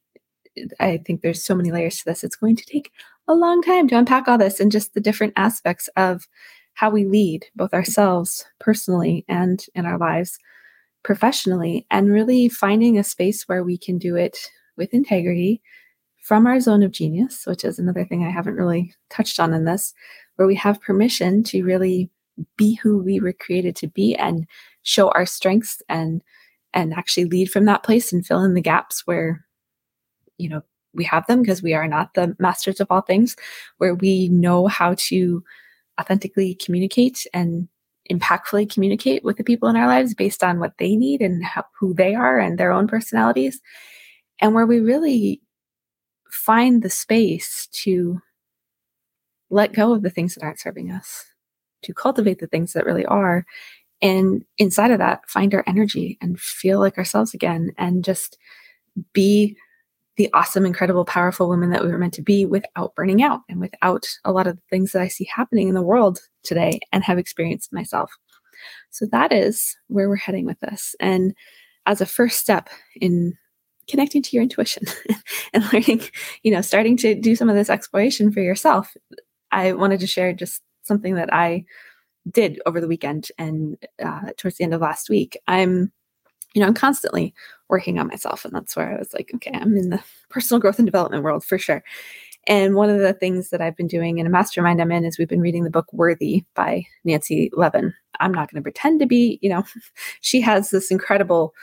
I 0.79 0.97
think 1.05 1.21
there's 1.21 1.43
so 1.43 1.55
many 1.55 1.71
layers 1.71 1.97
to 1.99 2.05
this. 2.05 2.23
It's 2.23 2.35
going 2.35 2.55
to 2.55 2.65
take 2.65 2.91
a 3.27 3.33
long 3.33 3.61
time 3.61 3.87
to 3.89 3.97
unpack 3.97 4.27
all 4.27 4.37
this 4.37 4.59
and 4.59 4.71
just 4.71 4.93
the 4.93 5.01
different 5.01 5.33
aspects 5.35 5.89
of 5.97 6.27
how 6.73 6.89
we 6.89 7.05
lead 7.05 7.45
both 7.55 7.73
ourselves 7.73 8.45
personally 8.59 9.25
and 9.27 9.65
in 9.73 9.85
our 9.85 9.97
lives 9.97 10.37
professionally, 11.03 11.85
and 11.89 12.11
really 12.11 12.49
finding 12.49 12.97
a 12.97 13.03
space 13.03 13.47
where 13.47 13.63
we 13.63 13.77
can 13.77 13.97
do 13.97 14.15
it 14.17 14.37
with 14.75 14.93
integrity 14.93 15.61
from 16.27 16.45
our 16.45 16.59
zone 16.59 16.83
of 16.83 16.91
genius, 16.91 17.45
which 17.45 17.63
is 17.63 17.79
another 17.79 18.03
thing 18.03 18.25
I 18.25 18.29
haven't 18.29 18.55
really 18.55 18.93
touched 19.09 19.39
on 19.39 19.53
in 19.53 19.63
this, 19.63 19.93
where 20.35 20.45
we 20.45 20.55
have 20.55 20.81
permission 20.81 21.41
to 21.43 21.63
really 21.63 22.09
be 22.57 22.75
who 22.75 23.01
we 23.01 23.21
were 23.21 23.31
created 23.31 23.77
to 23.77 23.87
be 23.87 24.13
and 24.13 24.45
show 24.83 25.07
our 25.11 25.25
strengths 25.25 25.81
and 25.87 26.21
and 26.73 26.93
actually 26.93 27.23
lead 27.23 27.49
from 27.49 27.63
that 27.63 27.81
place 27.81 28.11
and 28.11 28.25
fill 28.25 28.43
in 28.43 28.55
the 28.55 28.61
gaps 28.61 29.07
where 29.07 29.45
you 30.37 30.49
know 30.49 30.61
we 30.93 31.05
have 31.05 31.25
them 31.27 31.41
because 31.41 31.63
we 31.63 31.73
are 31.73 31.87
not 31.87 32.13
the 32.13 32.35
masters 32.39 32.81
of 32.81 32.87
all 32.89 33.01
things 33.01 33.37
where 33.77 33.95
we 33.95 34.27
know 34.27 34.67
how 34.67 34.95
to 34.97 35.41
authentically 35.97 36.55
communicate 36.55 37.25
and 37.33 37.69
impactfully 38.11 38.69
communicate 38.69 39.23
with 39.23 39.37
the 39.37 39.45
people 39.45 39.69
in 39.69 39.77
our 39.77 39.87
lives 39.87 40.13
based 40.13 40.43
on 40.43 40.59
what 40.59 40.77
they 40.77 40.97
need 40.97 41.21
and 41.21 41.41
how, 41.45 41.63
who 41.79 41.93
they 41.93 42.15
are 42.15 42.37
and 42.37 42.57
their 42.57 42.73
own 42.73 42.85
personalities 42.85 43.61
and 44.41 44.53
where 44.53 44.65
we 44.65 44.81
really 44.81 45.41
find 46.31 46.81
the 46.81 46.89
space 46.89 47.67
to 47.71 48.19
let 49.49 49.73
go 49.73 49.93
of 49.93 50.01
the 50.01 50.09
things 50.09 50.35
that 50.35 50.43
aren't 50.43 50.59
serving 50.59 50.91
us, 50.91 51.25
to 51.83 51.93
cultivate 51.93 52.39
the 52.39 52.47
things 52.47 52.73
that 52.73 52.85
really 52.85 53.05
are. 53.05 53.45
And 54.01 54.43
inside 54.57 54.91
of 54.91 54.99
that, 54.99 55.27
find 55.29 55.53
our 55.53 55.63
energy 55.67 56.17
and 56.21 56.39
feel 56.39 56.79
like 56.79 56.97
ourselves 56.97 57.33
again 57.33 57.71
and 57.77 58.03
just 58.03 58.37
be 59.13 59.57
the 60.17 60.29
awesome, 60.33 60.65
incredible, 60.65 61.05
powerful 61.05 61.47
women 61.47 61.69
that 61.69 61.83
we 61.83 61.91
were 61.91 61.97
meant 61.97 62.13
to 62.15 62.23
be 62.23 62.45
without 62.45 62.95
burning 62.95 63.21
out 63.21 63.41
and 63.47 63.59
without 63.59 64.05
a 64.25 64.31
lot 64.31 64.47
of 64.47 64.55
the 64.55 64.63
things 64.69 64.91
that 64.91 65.01
I 65.01 65.07
see 65.07 65.29
happening 65.33 65.67
in 65.67 65.75
the 65.75 65.81
world 65.81 66.19
today 66.43 66.79
and 66.91 67.03
have 67.03 67.19
experienced 67.19 67.71
myself. 67.71 68.11
So 68.89 69.05
that 69.11 69.31
is 69.31 69.77
where 69.87 70.09
we're 70.09 70.15
heading 70.15 70.45
with 70.45 70.59
this. 70.59 70.95
And 70.99 71.35
as 71.85 72.01
a 72.01 72.05
first 72.05 72.39
step 72.39 72.69
in 72.99 73.37
connecting 73.89 74.21
to 74.21 74.35
your 74.35 74.43
intuition 74.43 74.83
and 75.53 75.63
learning, 75.71 76.01
you 76.43 76.51
know, 76.51 76.61
starting 76.61 76.97
to 76.97 77.15
do 77.15 77.35
some 77.35 77.49
of 77.49 77.55
this 77.55 77.69
exploration 77.69 78.31
for 78.31 78.41
yourself. 78.41 78.95
I 79.51 79.73
wanted 79.73 79.99
to 80.01 80.07
share 80.07 80.33
just 80.33 80.61
something 80.83 81.15
that 81.15 81.33
I 81.33 81.65
did 82.29 82.59
over 82.65 82.81
the 82.81 82.87
weekend 82.87 83.29
and 83.37 83.77
uh, 84.03 84.31
towards 84.37 84.57
the 84.57 84.63
end 84.63 84.73
of 84.73 84.81
last 84.81 85.09
week. 85.09 85.37
I'm, 85.47 85.91
you 86.53 86.61
know, 86.61 86.67
I'm 86.67 86.73
constantly 86.73 87.33
working 87.69 87.99
on 87.99 88.07
myself. 88.07 88.45
And 88.45 88.53
that's 88.53 88.75
where 88.75 88.93
I 88.93 88.99
was 88.99 89.13
like, 89.13 89.31
okay, 89.35 89.51
I'm 89.53 89.77
in 89.77 89.89
the 89.89 90.03
personal 90.29 90.59
growth 90.59 90.79
and 90.79 90.85
development 90.85 91.23
world 91.23 91.45
for 91.45 91.57
sure. 91.57 91.83
And 92.47 92.75
one 92.75 92.89
of 92.89 92.99
the 92.99 93.13
things 93.13 93.49
that 93.49 93.61
I've 93.61 93.75
been 93.75 93.87
doing 93.87 94.19
in 94.19 94.25
a 94.25 94.29
mastermind 94.29 94.81
I'm 94.81 94.91
in 94.91 95.03
is 95.03 95.17
we've 95.17 95.27
been 95.27 95.41
reading 95.41 95.65
the 95.65 95.69
book 95.69 95.91
Worthy 95.91 96.45
by 96.55 96.85
Nancy 97.03 97.51
Levin. 97.53 97.93
I'm 98.21 98.31
not 98.31 98.49
going 98.49 98.61
to 98.61 98.63
pretend 98.63 99.01
to 99.01 99.05
be, 99.05 99.37
you 99.41 99.49
know, 99.49 99.63
she 100.21 100.39
has 100.41 100.69
this 100.69 100.89
incredible 100.89 101.53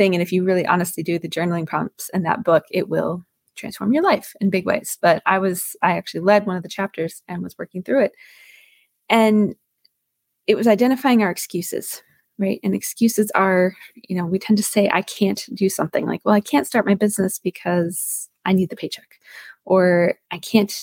thing. 0.00 0.14
And 0.14 0.22
if 0.22 0.32
you 0.32 0.44
really 0.44 0.64
honestly 0.64 1.02
do 1.02 1.18
the 1.18 1.28
journaling 1.28 1.66
prompts 1.66 2.08
in 2.14 2.22
that 2.22 2.42
book, 2.42 2.64
it 2.70 2.88
will 2.88 3.22
transform 3.54 3.92
your 3.92 4.02
life 4.02 4.32
in 4.40 4.48
big 4.48 4.64
ways. 4.64 4.96
But 5.02 5.22
I 5.26 5.38
was, 5.38 5.76
I 5.82 5.98
actually 5.98 6.20
led 6.20 6.46
one 6.46 6.56
of 6.56 6.62
the 6.62 6.70
chapters 6.70 7.22
and 7.28 7.42
was 7.42 7.58
working 7.58 7.82
through 7.82 8.04
it. 8.04 8.12
And 9.10 9.54
it 10.46 10.56
was 10.56 10.66
identifying 10.66 11.22
our 11.22 11.30
excuses, 11.30 12.02
right? 12.38 12.60
And 12.64 12.74
excuses 12.74 13.30
are, 13.34 13.76
you 13.94 14.16
know, 14.16 14.24
we 14.24 14.38
tend 14.38 14.56
to 14.56 14.64
say, 14.64 14.88
I 14.90 15.02
can't 15.02 15.44
do 15.52 15.68
something 15.68 16.06
like, 16.06 16.22
well, 16.24 16.34
I 16.34 16.40
can't 16.40 16.66
start 16.66 16.86
my 16.86 16.94
business 16.94 17.38
because 17.38 18.30
I 18.46 18.54
need 18.54 18.70
the 18.70 18.76
paycheck, 18.76 19.20
or 19.66 20.14
I 20.30 20.38
can't, 20.38 20.74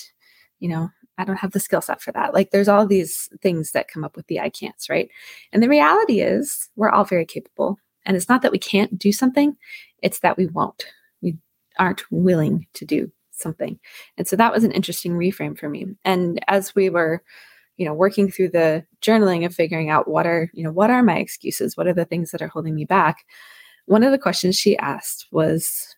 you 0.60 0.68
know, 0.68 0.90
I 1.18 1.24
don't 1.24 1.38
have 1.38 1.50
the 1.50 1.58
skill 1.58 1.80
set 1.80 2.00
for 2.00 2.12
that. 2.12 2.34
Like 2.34 2.52
there's 2.52 2.68
all 2.68 2.86
these 2.86 3.28
things 3.42 3.72
that 3.72 3.88
come 3.88 4.04
up 4.04 4.14
with 4.14 4.28
the 4.28 4.38
I 4.38 4.48
can'ts, 4.48 4.88
right? 4.88 5.10
And 5.52 5.60
the 5.60 5.68
reality 5.68 6.20
is 6.20 6.68
we're 6.76 6.90
all 6.90 7.04
very 7.04 7.26
capable. 7.26 7.80
And 8.08 8.16
it's 8.16 8.28
not 8.28 8.42
that 8.42 8.50
we 8.50 8.58
can't 8.58 8.98
do 8.98 9.12
something, 9.12 9.56
it's 10.02 10.20
that 10.20 10.36
we 10.36 10.46
won't. 10.46 10.86
We 11.22 11.36
aren't 11.78 12.02
willing 12.10 12.66
to 12.74 12.84
do 12.84 13.12
something. 13.30 13.78
And 14.16 14.26
so 14.26 14.34
that 14.34 14.52
was 14.52 14.64
an 14.64 14.72
interesting 14.72 15.12
reframe 15.12 15.56
for 15.56 15.68
me. 15.68 15.86
And 16.04 16.44
as 16.48 16.74
we 16.74 16.90
were 16.90 17.22
you 17.78 17.86
know 17.86 17.94
working 17.94 18.30
through 18.30 18.50
the 18.50 18.84
journaling 19.00 19.46
of 19.46 19.54
figuring 19.54 19.88
out 19.88 20.08
what 20.08 20.26
are 20.26 20.50
you 20.52 20.62
know 20.62 20.72
what 20.72 20.90
are 20.90 21.02
my 21.02 21.16
excuses 21.18 21.76
what 21.76 21.86
are 21.86 21.94
the 21.94 22.04
things 22.04 22.30
that 22.30 22.42
are 22.42 22.48
holding 22.48 22.74
me 22.74 22.84
back 22.84 23.24
one 23.86 24.02
of 24.02 24.10
the 24.10 24.18
questions 24.18 24.58
she 24.58 24.76
asked 24.78 25.26
was 25.30 25.96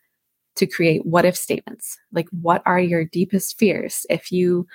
to 0.56 0.66
create 0.66 1.04
what 1.06 1.24
if 1.24 1.34
statements 1.34 1.98
like 2.12 2.28
what 2.42 2.62
are 2.66 2.78
your 2.78 3.04
deepest 3.04 3.58
fears 3.58 4.06
if 4.10 4.30
you 4.30 4.66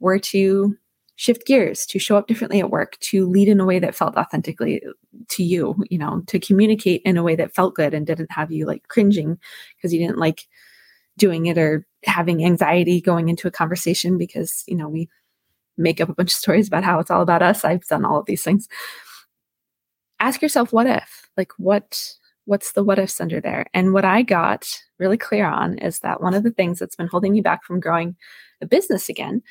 were 0.00 0.18
to 0.18 0.74
shift 1.16 1.46
gears 1.46 1.86
to 1.86 1.98
show 1.98 2.16
up 2.16 2.26
differently 2.26 2.58
at 2.58 2.70
work 2.70 2.98
to 2.98 3.28
lead 3.28 3.48
in 3.48 3.60
a 3.60 3.64
way 3.64 3.78
that 3.78 3.94
felt 3.94 4.16
authentically 4.16 4.82
to 5.28 5.44
you 5.44 5.76
you 5.88 5.98
know 5.98 6.22
to 6.26 6.40
communicate 6.40 7.00
in 7.04 7.16
a 7.16 7.22
way 7.22 7.36
that 7.36 7.54
felt 7.54 7.74
good 7.74 7.94
and 7.94 8.06
didn't 8.06 8.32
have 8.32 8.50
you 8.50 8.66
like 8.66 8.86
cringing 8.88 9.38
because 9.76 9.92
you 9.92 10.00
didn't 10.00 10.18
like 10.18 10.48
doing 11.16 11.46
it 11.46 11.56
or 11.56 11.86
having 12.04 12.44
anxiety 12.44 13.00
going 13.00 13.28
into 13.28 13.46
a 13.46 13.52
conversation 13.52 14.18
because 14.18 14.64
you 14.66 14.74
know 14.74 14.88
we 14.88 15.08
make 15.76 16.00
up 16.00 16.08
a 16.08 16.14
bunch 16.14 16.30
of 16.32 16.36
stories 16.36 16.68
about 16.68 16.84
how 16.84 16.98
it's 16.98 17.10
all 17.10 17.22
about 17.22 17.42
us. 17.42 17.64
I've 17.64 17.86
done 17.86 18.04
all 18.04 18.18
of 18.18 18.26
these 18.26 18.42
things. 18.42 18.68
Ask 20.20 20.42
yourself, 20.42 20.72
what 20.72 20.86
if? 20.86 21.28
Like, 21.36 21.52
what? 21.58 22.14
What's 22.46 22.72
the 22.72 22.84
what 22.84 22.98
ifs 22.98 23.22
under 23.22 23.40
there? 23.40 23.64
And 23.72 23.94
what 23.94 24.04
I 24.04 24.20
got 24.20 24.68
really 24.98 25.16
clear 25.16 25.46
on 25.46 25.78
is 25.78 26.00
that 26.00 26.20
one 26.20 26.34
of 26.34 26.42
the 26.42 26.50
things 26.50 26.78
that's 26.78 26.94
been 26.94 27.06
holding 27.06 27.32
me 27.32 27.40
back 27.40 27.64
from 27.64 27.80
growing 27.80 28.16
a 28.60 28.66
business 28.66 29.08
again, 29.08 29.42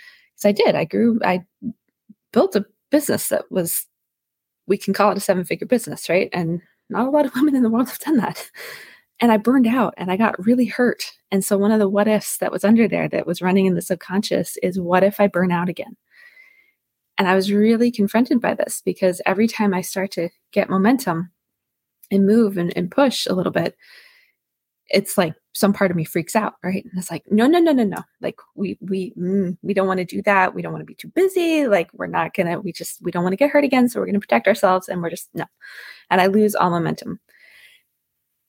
because 0.43 0.61
I 0.61 0.65
did, 0.65 0.75
I 0.75 0.85
grew, 0.85 1.19
I 1.23 1.45
built 2.31 2.55
a 2.55 2.65
business 2.91 3.29
that 3.29 3.49
was, 3.51 3.85
we 4.67 4.77
can 4.77 4.93
call 4.93 5.11
it 5.11 5.17
a 5.17 5.21
seven 5.21 5.43
figure 5.43 5.67
business, 5.67 6.09
right? 6.09 6.29
And 6.33 6.61
not 6.89 7.07
a 7.07 7.11
lot 7.11 7.25
of 7.25 7.33
women 7.35 7.55
in 7.55 7.63
the 7.63 7.69
world 7.69 7.89
have 7.89 7.99
done 7.99 8.17
that. 8.17 8.49
And 9.19 9.31
I 9.31 9.37
burned 9.37 9.67
out 9.67 9.93
and 9.97 10.11
I 10.11 10.17
got 10.17 10.43
really 10.43 10.65
hurt. 10.65 11.11
And 11.31 11.45
so, 11.45 11.57
one 11.57 11.71
of 11.71 11.79
the 11.79 11.87
what 11.87 12.07
ifs 12.07 12.37
that 12.39 12.51
was 12.51 12.63
under 12.63 12.87
there 12.87 13.07
that 13.09 13.25
was 13.25 13.41
running 13.41 13.67
in 13.67 13.75
the 13.75 13.81
subconscious 13.81 14.57
is 14.61 14.79
what 14.79 15.03
if 15.03 15.19
I 15.19 15.27
burn 15.27 15.51
out 15.51 15.69
again? 15.69 15.95
And 17.17 17.27
I 17.27 17.35
was 17.35 17.51
really 17.51 17.91
confronted 17.91 18.41
by 18.41 18.55
this 18.55 18.81
because 18.83 19.21
every 19.25 19.47
time 19.47 19.73
I 19.73 19.81
start 19.81 20.11
to 20.11 20.29
get 20.51 20.69
momentum 20.69 21.31
and 22.11 22.25
move 22.25 22.57
and, 22.57 22.75
and 22.75 22.91
push 22.91 23.27
a 23.27 23.33
little 23.33 23.51
bit, 23.51 23.77
it's 24.93 25.17
like 25.17 25.33
some 25.53 25.73
part 25.73 25.89
of 25.91 25.97
me 25.97 26.03
freaks 26.03 26.35
out, 26.35 26.53
right? 26.63 26.85
And 26.85 26.93
it's 26.97 27.09
like, 27.09 27.23
no, 27.31 27.47
no, 27.47 27.59
no, 27.59 27.71
no, 27.73 27.83
no. 27.83 27.97
Like 28.21 28.39
we 28.55 28.77
we 28.79 29.11
mm, 29.17 29.57
we 29.63 29.73
don't 29.73 29.87
want 29.87 29.97
to 29.97 30.05
do 30.05 30.21
that. 30.21 30.53
We 30.53 30.61
don't 30.61 30.71
want 30.71 30.83
to 30.83 30.85
be 30.85 30.95
too 30.95 31.09
busy. 31.09 31.67
Like 31.67 31.89
we're 31.93 32.07
not 32.07 32.33
gonna. 32.35 32.61
We 32.61 32.71
just 32.71 33.01
we 33.01 33.11
don't 33.11 33.23
want 33.23 33.33
to 33.33 33.37
get 33.37 33.49
hurt 33.49 33.63
again. 33.63 33.89
So 33.89 33.99
we're 33.99 34.05
gonna 34.05 34.19
protect 34.19 34.47
ourselves, 34.47 34.87
and 34.87 35.01
we're 35.01 35.09
just 35.09 35.29
no. 35.33 35.45
And 36.11 36.21
I 36.21 36.27
lose 36.27 36.55
all 36.55 36.69
momentum. 36.69 37.19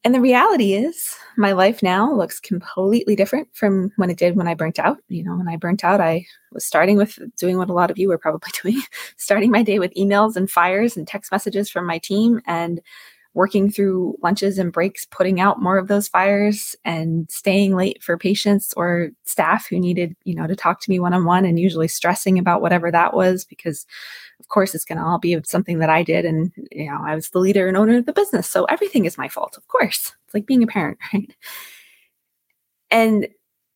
And 0.04 0.14
the 0.14 0.20
reality 0.20 0.74
is, 0.74 1.16
my 1.38 1.52
life 1.52 1.82
now 1.82 2.12
looks 2.12 2.38
completely 2.38 3.16
different 3.16 3.48
from 3.54 3.90
when 3.96 4.10
it 4.10 4.18
did 4.18 4.36
when 4.36 4.46
I 4.46 4.52
burnt 4.52 4.78
out. 4.78 4.98
You 5.08 5.24
know, 5.24 5.34
when 5.34 5.48
I 5.48 5.56
burnt 5.56 5.82
out, 5.82 5.98
I 6.02 6.26
was 6.52 6.66
starting 6.66 6.98
with 6.98 7.18
doing 7.38 7.56
what 7.56 7.70
a 7.70 7.72
lot 7.72 7.90
of 7.90 7.96
you 7.96 8.08
were 8.08 8.18
probably 8.18 8.50
doing, 8.62 8.82
starting 9.16 9.50
my 9.50 9.62
day 9.62 9.78
with 9.78 9.94
emails 9.94 10.36
and 10.36 10.50
fires 10.50 10.94
and 10.94 11.08
text 11.08 11.32
messages 11.32 11.70
from 11.70 11.86
my 11.86 11.96
team 11.96 12.42
and 12.46 12.82
working 13.34 13.70
through 13.70 14.16
lunches 14.22 14.58
and 14.58 14.72
breaks, 14.72 15.04
putting 15.06 15.40
out 15.40 15.60
more 15.60 15.76
of 15.76 15.88
those 15.88 16.06
fires 16.06 16.76
and 16.84 17.28
staying 17.30 17.74
late 17.74 18.02
for 18.02 18.16
patients 18.16 18.72
or 18.76 19.10
staff 19.24 19.66
who 19.68 19.78
needed, 19.78 20.16
you 20.24 20.34
know, 20.34 20.46
to 20.46 20.54
talk 20.54 20.80
to 20.80 20.90
me 20.90 21.00
one 21.00 21.12
on 21.12 21.24
one 21.24 21.44
and 21.44 21.58
usually 21.58 21.88
stressing 21.88 22.38
about 22.38 22.62
whatever 22.62 22.90
that 22.92 23.12
was 23.12 23.44
because 23.44 23.86
of 24.38 24.48
course 24.48 24.74
it's 24.74 24.84
going 24.84 24.98
to 24.98 25.04
all 25.04 25.18
be 25.18 25.36
something 25.44 25.78
that 25.80 25.90
I 25.90 26.04
did 26.04 26.24
and 26.24 26.52
you 26.70 26.86
know, 26.86 26.98
I 27.04 27.14
was 27.14 27.30
the 27.30 27.40
leader 27.40 27.66
and 27.66 27.76
owner 27.76 27.98
of 27.98 28.06
the 28.06 28.12
business, 28.12 28.48
so 28.48 28.64
everything 28.66 29.04
is 29.04 29.18
my 29.18 29.28
fault, 29.28 29.56
of 29.56 29.66
course. 29.66 30.12
It's 30.24 30.34
like 30.34 30.46
being 30.46 30.62
a 30.62 30.68
parent, 30.68 30.98
right? 31.12 31.34
And 32.90 33.26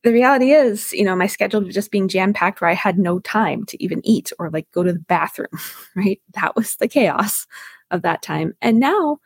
the 0.05 0.13
reality 0.13 0.53
is, 0.53 0.93
you 0.93 1.05
know, 1.05 1.17
my 1.17 1.27
schedule 1.27 1.63
was 1.63 1.75
just 1.75 1.91
being 1.91 2.07
jam 2.07 2.33
packed 2.33 2.61
where 2.61 2.71
I 2.71 2.75
had 2.75 2.99
no 2.99 3.19
time 3.19 3.65
to 3.67 3.83
even 3.83 4.01
eat 4.07 4.33
or 4.39 4.51
like 4.51 4.71
go 4.71 4.85
to 4.85 4.93
the 4.93 5.01
bathroom, 5.01 5.49
right? 5.97 6.21
That 6.35 6.55
was 6.55 6.77
the 6.77 6.87
chaos 6.87 7.47
of 7.91 8.03
that 8.03 8.23
time. 8.23 8.55
And 8.63 8.79
now 8.79 9.19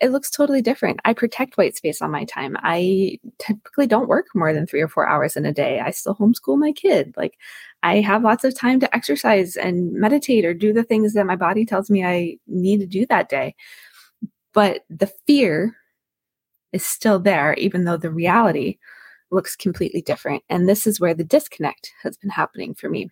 it 0.00 0.10
looks 0.10 0.30
totally 0.30 0.62
different. 0.62 0.98
I 1.04 1.12
protect 1.12 1.58
white 1.58 1.76
space 1.76 2.00
on 2.00 2.10
my 2.10 2.24
time. 2.24 2.56
I 2.60 3.18
typically 3.38 3.86
don't 3.86 4.08
work 4.08 4.26
more 4.34 4.52
than 4.54 4.66
three 4.66 4.80
or 4.80 4.88
four 4.88 5.06
hours 5.06 5.36
in 5.36 5.44
a 5.44 5.52
day. 5.52 5.80
I 5.80 5.90
still 5.90 6.14
homeschool 6.14 6.58
my 6.58 6.72
kid. 6.72 7.12
Like 7.16 7.34
I 7.82 8.00
have 8.00 8.22
lots 8.22 8.44
of 8.44 8.54
time 8.54 8.80
to 8.80 8.94
exercise 8.94 9.56
and 9.56 9.92
meditate 9.92 10.44
or 10.44 10.54
do 10.54 10.72
the 10.72 10.84
things 10.84 11.12
that 11.12 11.26
my 11.26 11.36
body 11.36 11.66
tells 11.66 11.90
me 11.90 12.04
I 12.04 12.38
need 12.46 12.80
to 12.80 12.86
do 12.86 13.04
that 13.06 13.28
day. 13.28 13.54
But 14.54 14.84
the 14.88 15.12
fear 15.26 15.76
is 16.72 16.84
still 16.84 17.18
there, 17.18 17.54
even 17.54 17.84
though 17.84 17.98
the 17.98 18.10
reality 18.10 18.78
looks 19.30 19.54
completely 19.54 20.00
different. 20.00 20.42
And 20.48 20.68
this 20.68 20.86
is 20.86 20.98
where 20.98 21.14
the 21.14 21.24
disconnect 21.24 21.92
has 22.02 22.16
been 22.16 22.30
happening 22.30 22.74
for 22.74 22.88
me. 22.88 23.10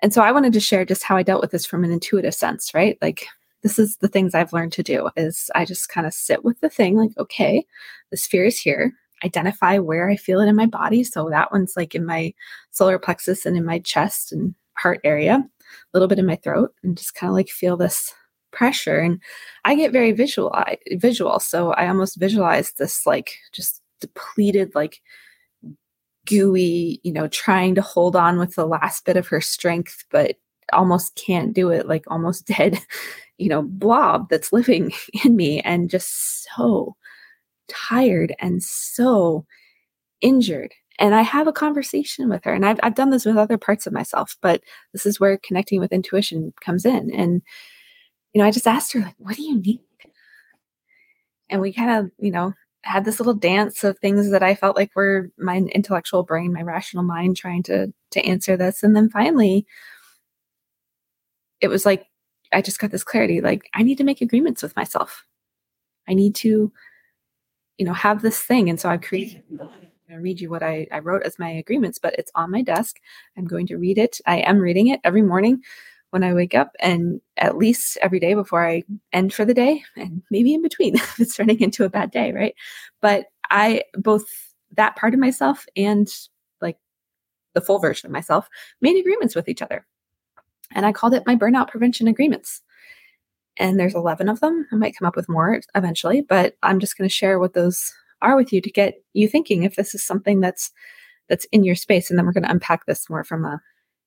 And 0.00 0.14
so 0.14 0.22
I 0.22 0.32
wanted 0.32 0.52
to 0.52 0.60
share 0.60 0.84
just 0.84 1.02
how 1.02 1.16
I 1.16 1.24
dealt 1.24 1.40
with 1.40 1.50
this 1.50 1.66
from 1.66 1.82
an 1.82 1.90
intuitive 1.90 2.34
sense, 2.34 2.72
right? 2.72 2.96
Like 3.02 3.26
this 3.62 3.78
is 3.78 3.96
the 3.96 4.08
things 4.08 4.34
I've 4.34 4.52
learned 4.52 4.72
to 4.74 4.82
do 4.82 5.10
is 5.16 5.50
I 5.54 5.64
just 5.64 5.88
kind 5.88 6.06
of 6.06 6.14
sit 6.14 6.44
with 6.44 6.60
the 6.60 6.70
thing 6.70 6.96
like, 6.96 7.10
okay, 7.18 7.64
this 8.10 8.26
fear 8.26 8.44
is 8.44 8.58
here. 8.58 8.92
Identify 9.24 9.78
where 9.78 10.08
I 10.08 10.16
feel 10.16 10.40
it 10.40 10.48
in 10.48 10.56
my 10.56 10.66
body. 10.66 11.02
So 11.02 11.28
that 11.30 11.50
one's 11.50 11.74
like 11.76 11.94
in 11.94 12.06
my 12.06 12.32
solar 12.70 12.98
plexus 12.98 13.44
and 13.46 13.56
in 13.56 13.64
my 13.64 13.80
chest 13.80 14.32
and 14.32 14.54
heart 14.74 15.00
area, 15.02 15.42
a 15.42 15.74
little 15.92 16.08
bit 16.08 16.20
in 16.20 16.26
my 16.26 16.36
throat, 16.36 16.72
and 16.82 16.96
just 16.96 17.14
kind 17.14 17.28
of 17.28 17.34
like 17.34 17.48
feel 17.48 17.76
this 17.76 18.14
pressure. 18.52 18.98
And 18.98 19.20
I 19.64 19.74
get 19.74 19.92
very 19.92 20.12
visual 20.12 20.54
visual. 20.92 21.40
So 21.40 21.72
I 21.72 21.88
almost 21.88 22.18
visualize 22.18 22.72
this 22.72 23.06
like 23.06 23.38
just 23.52 23.82
depleted, 24.00 24.74
like 24.74 25.00
gooey, 26.26 27.00
you 27.02 27.12
know, 27.12 27.26
trying 27.28 27.74
to 27.74 27.82
hold 27.82 28.14
on 28.14 28.38
with 28.38 28.54
the 28.54 28.66
last 28.66 29.04
bit 29.04 29.16
of 29.16 29.26
her 29.28 29.40
strength, 29.40 30.04
but 30.10 30.36
almost 30.72 31.14
can't 31.16 31.54
do 31.54 31.70
it, 31.70 31.88
like 31.88 32.04
almost 32.08 32.46
dead 32.58 32.80
you 33.38 33.48
know, 33.48 33.62
blob 33.62 34.28
that's 34.28 34.52
living 34.52 34.92
in 35.24 35.34
me 35.34 35.60
and 35.60 35.88
just 35.88 36.46
so 36.54 36.96
tired 37.68 38.34
and 38.38 38.62
so 38.62 39.46
injured. 40.20 40.74
And 40.98 41.14
I 41.14 41.22
have 41.22 41.46
a 41.46 41.52
conversation 41.52 42.28
with 42.28 42.44
her. 42.44 42.52
And 42.52 42.66
I've, 42.66 42.80
I've 42.82 42.96
done 42.96 43.10
this 43.10 43.24
with 43.24 43.36
other 43.36 43.56
parts 43.56 43.86
of 43.86 43.92
myself, 43.92 44.36
but 44.42 44.62
this 44.92 45.06
is 45.06 45.20
where 45.20 45.38
connecting 45.38 45.78
with 45.78 45.92
intuition 45.92 46.52
comes 46.60 46.84
in. 46.84 47.12
And, 47.14 47.40
you 48.32 48.42
know, 48.42 48.46
I 48.46 48.50
just 48.50 48.66
asked 48.66 48.92
her, 48.92 49.00
like, 49.00 49.14
what 49.18 49.36
do 49.36 49.42
you 49.42 49.60
need? 49.60 49.80
And 51.48 51.60
we 51.60 51.72
kind 51.72 51.90
of, 51.90 52.10
you 52.18 52.32
know, 52.32 52.52
had 52.82 53.04
this 53.04 53.20
little 53.20 53.34
dance 53.34 53.84
of 53.84 53.98
things 53.98 54.30
that 54.30 54.42
I 54.42 54.56
felt 54.56 54.76
like 54.76 54.90
were 54.96 55.30
my 55.38 55.58
intellectual 55.58 56.24
brain, 56.24 56.52
my 56.52 56.62
rational 56.62 57.04
mind 57.04 57.36
trying 57.36 57.62
to 57.64 57.92
to 58.10 58.20
answer 58.24 58.56
this. 58.56 58.82
And 58.82 58.96
then 58.96 59.08
finally, 59.08 59.66
it 61.60 61.68
was 61.68 61.84
like 61.86 62.06
I 62.52 62.62
just 62.62 62.78
got 62.78 62.90
this 62.90 63.04
clarity 63.04 63.40
like 63.40 63.68
I 63.74 63.82
need 63.82 63.98
to 63.98 64.04
make 64.04 64.20
agreements 64.20 64.62
with 64.62 64.76
myself. 64.76 65.24
I 66.08 66.14
need 66.14 66.34
to, 66.36 66.72
you 67.76 67.86
know, 67.86 67.92
have 67.92 68.22
this 68.22 68.40
thing. 68.40 68.70
And 68.70 68.80
so 68.80 68.88
I 68.88 68.96
created 68.96 69.42
I 70.10 70.14
read 70.14 70.40
you 70.40 70.48
what 70.48 70.62
I, 70.62 70.86
I 70.90 71.00
wrote 71.00 71.24
as 71.24 71.38
my 71.38 71.50
agreements, 71.50 71.98
but 71.98 72.14
it's 72.18 72.32
on 72.34 72.50
my 72.50 72.62
desk. 72.62 72.96
I'm 73.36 73.44
going 73.44 73.66
to 73.66 73.76
read 73.76 73.98
it. 73.98 74.20
I 74.26 74.38
am 74.38 74.58
reading 74.58 74.88
it 74.88 75.00
every 75.04 75.20
morning 75.20 75.62
when 76.10 76.24
I 76.24 76.32
wake 76.32 76.54
up 76.54 76.72
and 76.80 77.20
at 77.36 77.58
least 77.58 77.98
every 78.00 78.18
day 78.18 78.32
before 78.32 78.66
I 78.66 78.84
end 79.12 79.34
for 79.34 79.44
the 79.44 79.52
day 79.52 79.84
and 79.96 80.22
maybe 80.30 80.54
in 80.54 80.62
between 80.62 80.94
if 80.94 81.20
it's 81.20 81.36
turning 81.36 81.60
into 81.60 81.84
a 81.84 81.90
bad 81.90 82.10
day, 82.10 82.32
right? 82.32 82.54
But 83.02 83.26
I 83.50 83.82
both 83.94 84.24
that 84.76 84.96
part 84.96 85.12
of 85.12 85.20
myself 85.20 85.66
and 85.76 86.08
like 86.60 86.78
the 87.54 87.60
full 87.60 87.78
version 87.78 88.06
of 88.06 88.12
myself 88.12 88.48
made 88.80 88.98
agreements 88.98 89.34
with 89.34 89.48
each 89.48 89.62
other 89.62 89.86
and 90.74 90.86
I 90.86 90.92
called 90.92 91.14
it 91.14 91.26
my 91.26 91.36
burnout 91.36 91.68
prevention 91.68 92.08
agreements. 92.08 92.62
And 93.58 93.78
there's 93.78 93.94
11 93.94 94.28
of 94.28 94.40
them. 94.40 94.66
I 94.72 94.76
might 94.76 94.96
come 94.96 95.06
up 95.06 95.16
with 95.16 95.28
more 95.28 95.60
eventually, 95.74 96.20
but 96.20 96.56
I'm 96.62 96.78
just 96.78 96.96
going 96.96 97.08
to 97.08 97.14
share 97.14 97.38
what 97.38 97.54
those 97.54 97.92
are 98.22 98.36
with 98.36 98.52
you 98.52 98.60
to 98.60 98.70
get 98.70 98.94
you 99.14 99.28
thinking 99.28 99.62
if 99.62 99.76
this 99.76 99.94
is 99.94 100.04
something 100.04 100.40
that's 100.40 100.70
that's 101.28 101.46
in 101.46 101.64
your 101.64 101.74
space. 101.74 102.08
And 102.08 102.18
then 102.18 102.26
we're 102.26 102.32
going 102.32 102.44
to 102.44 102.50
unpack 102.50 102.86
this 102.86 103.10
more 103.10 103.24
from 103.24 103.44
a 103.44 103.60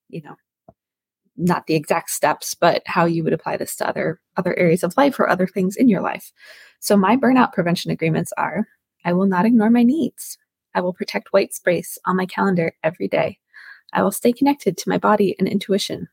you 0.09 0.21
know 0.21 0.35
not 1.37 1.65
the 1.65 1.75
exact 1.75 2.11
steps 2.11 2.53
but 2.53 2.83
how 2.85 3.05
you 3.05 3.23
would 3.23 3.33
apply 3.33 3.57
this 3.57 3.75
to 3.77 3.87
other 3.87 4.19
other 4.37 4.57
areas 4.57 4.83
of 4.83 4.95
life 4.97 5.19
or 5.19 5.29
other 5.29 5.47
things 5.47 5.75
in 5.75 5.89
your 5.89 6.01
life. 6.01 6.31
So 6.79 6.95
my 6.95 7.15
burnout 7.15 7.53
prevention 7.53 7.91
agreements 7.91 8.33
are 8.37 8.67
i 9.03 9.13
will 9.13 9.27
not 9.27 9.45
ignore 9.45 9.69
my 9.69 9.83
needs. 9.83 10.37
I 10.73 10.81
will 10.81 10.93
protect 10.93 11.33
white 11.33 11.53
space 11.53 11.97
on 12.05 12.15
my 12.15 12.25
calendar 12.25 12.73
every 12.83 13.09
day. 13.09 13.39
I 13.93 14.03
will 14.03 14.11
stay 14.11 14.31
connected 14.31 14.77
to 14.77 14.89
my 14.89 14.97
body 14.97 15.35
and 15.37 15.47
intuition 15.47 16.07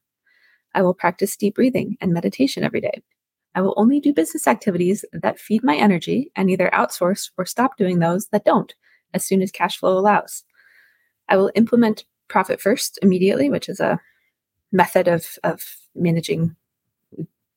i 0.74 0.82
will 0.82 0.94
practice 0.94 1.36
deep 1.36 1.54
breathing 1.54 1.96
and 2.00 2.12
meditation 2.12 2.64
every 2.64 2.80
day 2.80 3.02
I 3.54 3.60
will 3.60 3.74
only 3.76 3.98
do 3.98 4.12
business 4.12 4.46
activities 4.46 5.04
that 5.12 5.40
feed 5.40 5.64
my 5.64 5.74
energy 5.74 6.30
and 6.36 6.48
either 6.48 6.70
outsource 6.72 7.30
or 7.36 7.44
stop 7.44 7.76
doing 7.76 7.98
those 7.98 8.28
that 8.28 8.44
don't 8.44 8.72
as 9.14 9.24
soon 9.24 9.42
as 9.42 9.50
cash 9.50 9.78
flow 9.78 9.98
allows. 9.98 10.44
I 11.28 11.36
will 11.36 11.50
implement 11.54 12.04
profit 12.28 12.60
first 12.60 13.00
immediately, 13.02 13.50
which 13.50 13.68
is 13.68 13.80
a 13.80 14.00
method 14.70 15.08
of, 15.08 15.26
of 15.44 15.64
managing 15.94 16.54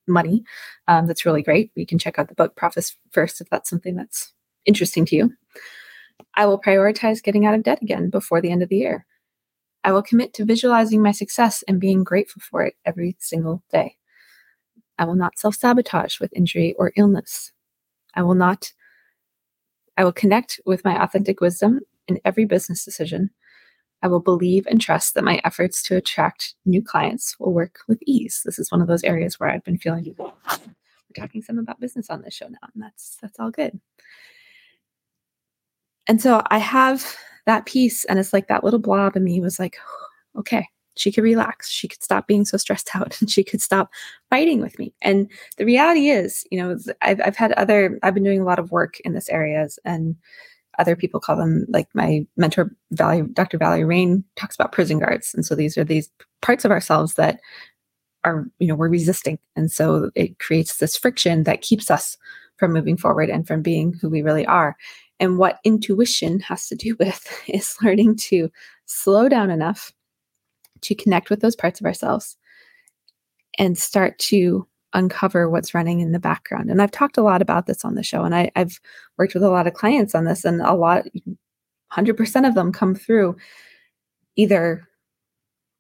money 0.08 0.44
um, 0.88 1.08
that's 1.08 1.26
really 1.26 1.44
great. 1.44 1.72
You 1.76 1.86
can 1.86 2.00
check 2.00 2.18
out 2.18 2.30
the 2.30 2.36
book 2.36 2.56
Profit 2.56 2.92
First 3.12 3.42
if 3.42 3.50
that's 3.50 3.70
something 3.70 3.96
that's 3.96 4.34
interesting 4.66 5.06
to 5.06 5.16
you. 5.16 5.34
I 6.36 6.46
will 6.46 6.60
prioritize 6.60 7.22
getting 7.22 7.46
out 7.46 7.54
of 7.54 7.64
debt 7.64 7.82
again 7.82 8.10
before 8.10 8.42
the 8.42 8.52
end 8.52 8.64
of 8.64 8.70
the 8.70 8.78
year. 8.78 9.06
I 9.84 9.92
will 9.92 10.04
commit 10.04 10.34
to 10.34 10.46
visualizing 10.46 11.02
my 11.02 11.12
success 11.12 11.64
and 11.68 11.80
being 11.80 12.04
grateful 12.04 12.42
for 12.42 12.64
it 12.64 12.76
every 12.86 13.16
single 13.20 13.64
day. 13.72 13.98
I 14.98 15.06
will 15.06 15.16
not 15.16 15.40
self 15.40 15.56
sabotage 15.56 16.20
with 16.20 16.34
injury 16.36 16.76
or 16.78 16.94
illness. 16.96 17.52
I 18.14 18.24
will 18.24 18.36
not, 18.36 18.72
I 19.98 20.04
will 20.04 20.12
connect 20.12 20.60
with 20.66 20.86
my 20.86 21.02
authentic 21.02 21.42
wisdom 21.42 21.82
in 22.08 22.20
every 22.26 22.46
business 22.46 22.86
decision. 22.86 23.32
I 24.04 24.08
will 24.08 24.20
believe 24.20 24.68
and 24.68 24.82
trust 24.82 25.14
that 25.14 25.24
my 25.24 25.40
efforts 25.44 25.84
to 25.84 25.96
attract 25.96 26.56
new 26.66 26.82
clients 26.82 27.40
will 27.40 27.54
work 27.54 27.80
with 27.88 28.00
ease. 28.06 28.42
This 28.44 28.58
is 28.58 28.72
one 28.72 28.82
of 28.82 28.88
those 28.88 29.04
areas 29.04 29.40
where 29.40 29.50
I've 29.50 29.64
been 29.64 29.78
feeling 29.78 30.16
we're 30.18 31.24
talking 31.24 31.42
some 31.42 31.60
about 31.60 31.80
business 31.80 32.10
on 32.10 32.22
this 32.22 32.34
show 32.34 32.48
now, 32.48 32.70
and 32.74 32.84
that's 32.84 33.18
that's 33.22 33.40
all 33.40 33.52
good. 33.52 33.80
And 36.08 36.22
so 36.22 36.42
I 36.50 36.58
have 36.58 37.16
that 37.46 37.66
piece, 37.66 38.06
and 38.06 38.20
it's 38.20 38.34
like 38.34 38.48
that 38.48 38.64
little 38.64 38.80
blob 38.80 39.16
in 39.16 39.24
me 39.24 39.40
was 39.40 39.60
like, 39.60 39.78
okay, 40.38 40.68
she 40.98 41.12
could 41.12 41.24
relax. 41.24 41.70
She 41.70 41.88
could 41.88 42.04
stop 42.04 42.28
being 42.28 42.46
so 42.46 42.58
stressed 42.58 42.90
out. 42.96 43.20
And 43.20 43.30
she 43.30 43.44
could 43.44 43.62
stop 43.62 43.92
fighting 44.30 44.62
with 44.62 44.78
me. 44.80 44.94
And 45.02 45.30
the 45.58 45.66
reality 45.66 46.10
is 46.10 46.46
you 46.52 46.60
know 46.60 46.78
I've, 47.02 47.22
I've 47.22 47.36
had 47.36 47.52
other 47.54 48.00
i've 48.04 48.14
been 48.14 48.24
doing 48.24 48.42
a 48.42 48.46
lot 48.46 48.60
of 48.60 48.72
work 48.72 49.00
in 49.02 49.14
this 49.14 49.30
areas 49.30 49.80
and 49.86 50.16
other 50.80 50.96
people 50.96 51.20
call 51.20 51.36
them 51.36 51.66
like 51.68 51.88
my 51.94 52.26
mentor 52.38 52.74
Valerie, 52.92 53.28
dr 53.34 53.58
valerie 53.58 53.84
Rein 53.84 54.24
talks 54.38 54.56
about 54.56 54.72
prison 54.72 55.00
guards. 55.00 55.34
And 55.34 55.46
so 55.46 55.54
these 55.54 55.78
are 55.78 55.84
these 55.84 56.10
parts 56.42 56.66
of 56.66 56.72
ourselves 56.72 57.16
that 57.16 57.40
are 58.24 58.46
you 58.60 58.68
know 58.68 58.76
we're 58.76 58.90
resisting. 58.90 59.40
And 59.56 59.72
so 59.72 60.12
it 60.16 60.40
creates 60.40 60.78
this 60.78 60.98
friction 60.98 61.44
that 61.44 61.62
keeps 61.62 61.90
us 61.92 62.18
from 62.58 62.74
moving 62.74 62.96
forward 62.96 63.30
and 63.30 63.48
from 63.48 63.62
being 63.62 63.94
who 63.94 64.10
we 64.10 64.22
really 64.22 64.46
are 64.46 64.76
and 65.22 65.38
what 65.38 65.60
intuition 65.64 66.42
has 66.42 66.68
to 66.68 66.76
do 66.76 66.98
with 67.00 67.26
is 67.48 67.78
learning 67.82 68.18
to 68.18 68.50
slow 68.86 69.30
down 69.30 69.50
enough 69.50 69.94
to 70.82 70.96
connect 70.96 71.30
with 71.30 71.40
those 71.40 71.56
parts 71.56 71.80
of 71.80 71.86
ourselves 71.86 72.36
and 73.58 73.78
start 73.78 74.18
to 74.18 74.68
uncover 74.94 75.50
what's 75.50 75.74
running 75.74 76.02
in 76.02 76.12
the 76.12 76.20
background. 76.20 76.70
And 76.70 76.82
I've 76.82 76.92
talked 76.92 77.18
a 77.18 77.24
lot 77.24 77.42
about 77.42 77.66
this 77.66 77.86
on 77.86 77.96
the 77.96 78.04
show, 78.04 78.24
and 78.24 78.36
I, 78.36 78.52
have 78.56 78.80
worked 79.18 79.34
with 79.34 79.44
a 79.44 79.50
lot 79.50 79.68
of 79.68 79.74
clients 79.74 80.16
on 80.16 80.26
this, 80.26 80.44
and 80.44 80.60
a 80.62 80.74
lot, 80.74 81.06
100% 81.94 82.48
of 82.48 82.56
them 82.56 82.74
come 82.74 82.96
through 82.96 83.38
either 84.36 84.88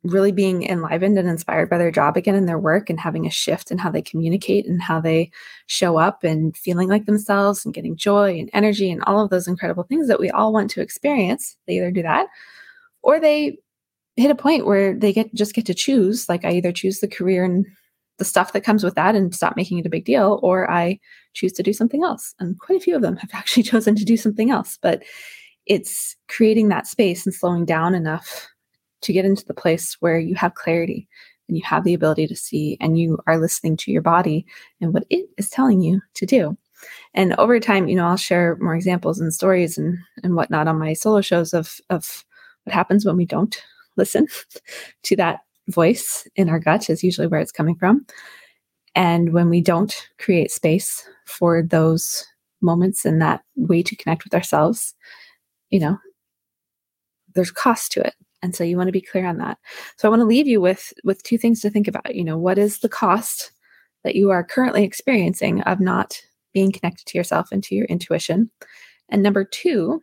really 0.03 0.31
being 0.31 0.63
enlivened 0.67 1.17
and 1.17 1.29
inspired 1.29 1.69
by 1.69 1.77
their 1.77 1.91
job 1.91 2.17
again 2.17 2.33
and 2.33 2.47
their 2.47 2.57
work 2.57 2.89
and 2.89 2.99
having 2.99 3.27
a 3.27 3.31
shift 3.31 3.69
in 3.69 3.77
how 3.77 3.91
they 3.91 4.01
communicate 4.01 4.65
and 4.65 4.81
how 4.81 4.99
they 4.99 5.29
show 5.67 5.97
up 5.97 6.23
and 6.23 6.57
feeling 6.57 6.89
like 6.89 7.05
themselves 7.05 7.63
and 7.63 7.73
getting 7.73 7.95
joy 7.95 8.37
and 8.39 8.49
energy 8.53 8.89
and 8.89 9.03
all 9.03 9.23
of 9.23 9.29
those 9.29 9.47
incredible 9.47 9.83
things 9.83 10.07
that 10.07 10.19
we 10.19 10.29
all 10.31 10.51
want 10.51 10.71
to 10.71 10.81
experience. 10.81 11.55
They 11.67 11.77
either 11.77 11.91
do 11.91 12.01
that 12.01 12.27
or 13.03 13.19
they 13.19 13.57
hit 14.15 14.31
a 14.31 14.35
point 14.35 14.65
where 14.65 14.97
they 14.97 15.13
get 15.13 15.33
just 15.33 15.53
get 15.53 15.65
to 15.65 15.73
choose 15.73 16.27
like 16.27 16.43
i 16.45 16.51
either 16.51 16.71
choose 16.71 16.99
the 16.99 17.07
career 17.07 17.43
and 17.43 17.65
the 18.17 18.25
stuff 18.25 18.53
that 18.53 18.63
comes 18.63 18.83
with 18.83 18.95
that 18.95 19.15
and 19.15 19.33
stop 19.33 19.55
making 19.55 19.79
it 19.79 19.85
a 19.85 19.89
big 19.89 20.05
deal 20.05 20.39
or 20.43 20.69
i 20.69 20.99
choose 21.33 21.53
to 21.53 21.63
do 21.63 21.73
something 21.73 22.03
else 22.03 22.35
and 22.39 22.59
quite 22.59 22.77
a 22.77 22.83
few 22.83 22.95
of 22.95 23.01
them 23.01 23.17
have 23.17 23.29
actually 23.33 23.63
chosen 23.63 23.95
to 23.95 24.05
do 24.05 24.17
something 24.17 24.51
else 24.51 24.77
but 24.81 25.03
it's 25.65 26.15
creating 26.27 26.69
that 26.69 26.87
space 26.87 27.25
and 27.25 27.33
slowing 27.33 27.65
down 27.65 27.95
enough 27.95 28.47
to 29.01 29.13
get 29.13 29.25
into 29.25 29.45
the 29.45 29.53
place 29.53 29.97
where 29.99 30.19
you 30.19 30.35
have 30.35 30.55
clarity 30.55 31.07
and 31.47 31.57
you 31.57 31.63
have 31.63 31.83
the 31.83 31.93
ability 31.93 32.27
to 32.27 32.35
see 32.35 32.77
and 32.79 32.99
you 32.99 33.17
are 33.27 33.37
listening 33.37 33.75
to 33.77 33.91
your 33.91 34.01
body 34.01 34.45
and 34.79 34.93
what 34.93 35.05
it 35.09 35.27
is 35.37 35.49
telling 35.49 35.81
you 35.81 36.01
to 36.13 36.25
do 36.25 36.57
and 37.13 37.33
over 37.35 37.59
time 37.59 37.87
you 37.87 37.95
know 37.95 38.07
i'll 38.07 38.17
share 38.17 38.57
more 38.59 38.75
examples 38.75 39.19
and 39.19 39.33
stories 39.33 39.77
and 39.77 39.97
and 40.23 40.35
whatnot 40.35 40.67
on 40.67 40.79
my 40.79 40.93
solo 40.93 41.21
shows 41.21 41.53
of 41.53 41.79
of 41.89 42.25
what 42.63 42.73
happens 42.73 43.05
when 43.05 43.17
we 43.17 43.25
don't 43.25 43.63
listen 43.97 44.27
to 45.03 45.15
that 45.15 45.41
voice 45.67 46.27
in 46.35 46.49
our 46.49 46.59
gut 46.59 46.89
is 46.89 47.03
usually 47.03 47.27
where 47.27 47.39
it's 47.39 47.51
coming 47.51 47.75
from. 47.75 48.05
And 48.95 49.33
when 49.33 49.49
we 49.49 49.61
don't 49.61 49.95
create 50.19 50.51
space 50.51 51.07
for 51.25 51.63
those 51.63 52.25
moments 52.61 53.05
and 53.05 53.21
that 53.21 53.41
way 53.55 53.81
to 53.83 53.95
connect 53.95 54.23
with 54.23 54.33
ourselves, 54.33 54.93
you 55.69 55.79
know, 55.79 55.97
there's 57.33 57.51
cost 57.51 57.91
to 57.93 58.01
it. 58.05 58.13
And 58.41 58.55
so 58.55 58.63
you 58.63 58.77
want 58.77 58.87
to 58.87 58.93
be 58.93 59.01
clear 59.01 59.25
on 59.25 59.37
that. 59.37 59.57
So 59.97 60.07
I 60.07 60.09
want 60.09 60.21
to 60.21 60.25
leave 60.25 60.47
you 60.47 60.61
with 60.61 60.93
with 61.03 61.23
two 61.23 61.37
things 61.37 61.61
to 61.61 61.69
think 61.69 61.87
about. 61.87 62.15
You 62.15 62.23
know, 62.23 62.37
what 62.37 62.57
is 62.57 62.79
the 62.79 62.89
cost 62.89 63.51
that 64.03 64.15
you 64.15 64.31
are 64.31 64.43
currently 64.43 64.83
experiencing 64.83 65.61
of 65.61 65.79
not 65.79 66.21
being 66.53 66.71
connected 66.71 67.05
to 67.05 67.17
yourself 67.17 67.49
and 67.51 67.63
to 67.63 67.75
your 67.75 67.85
intuition? 67.85 68.49
And 69.09 69.21
number 69.21 69.43
2 69.43 70.01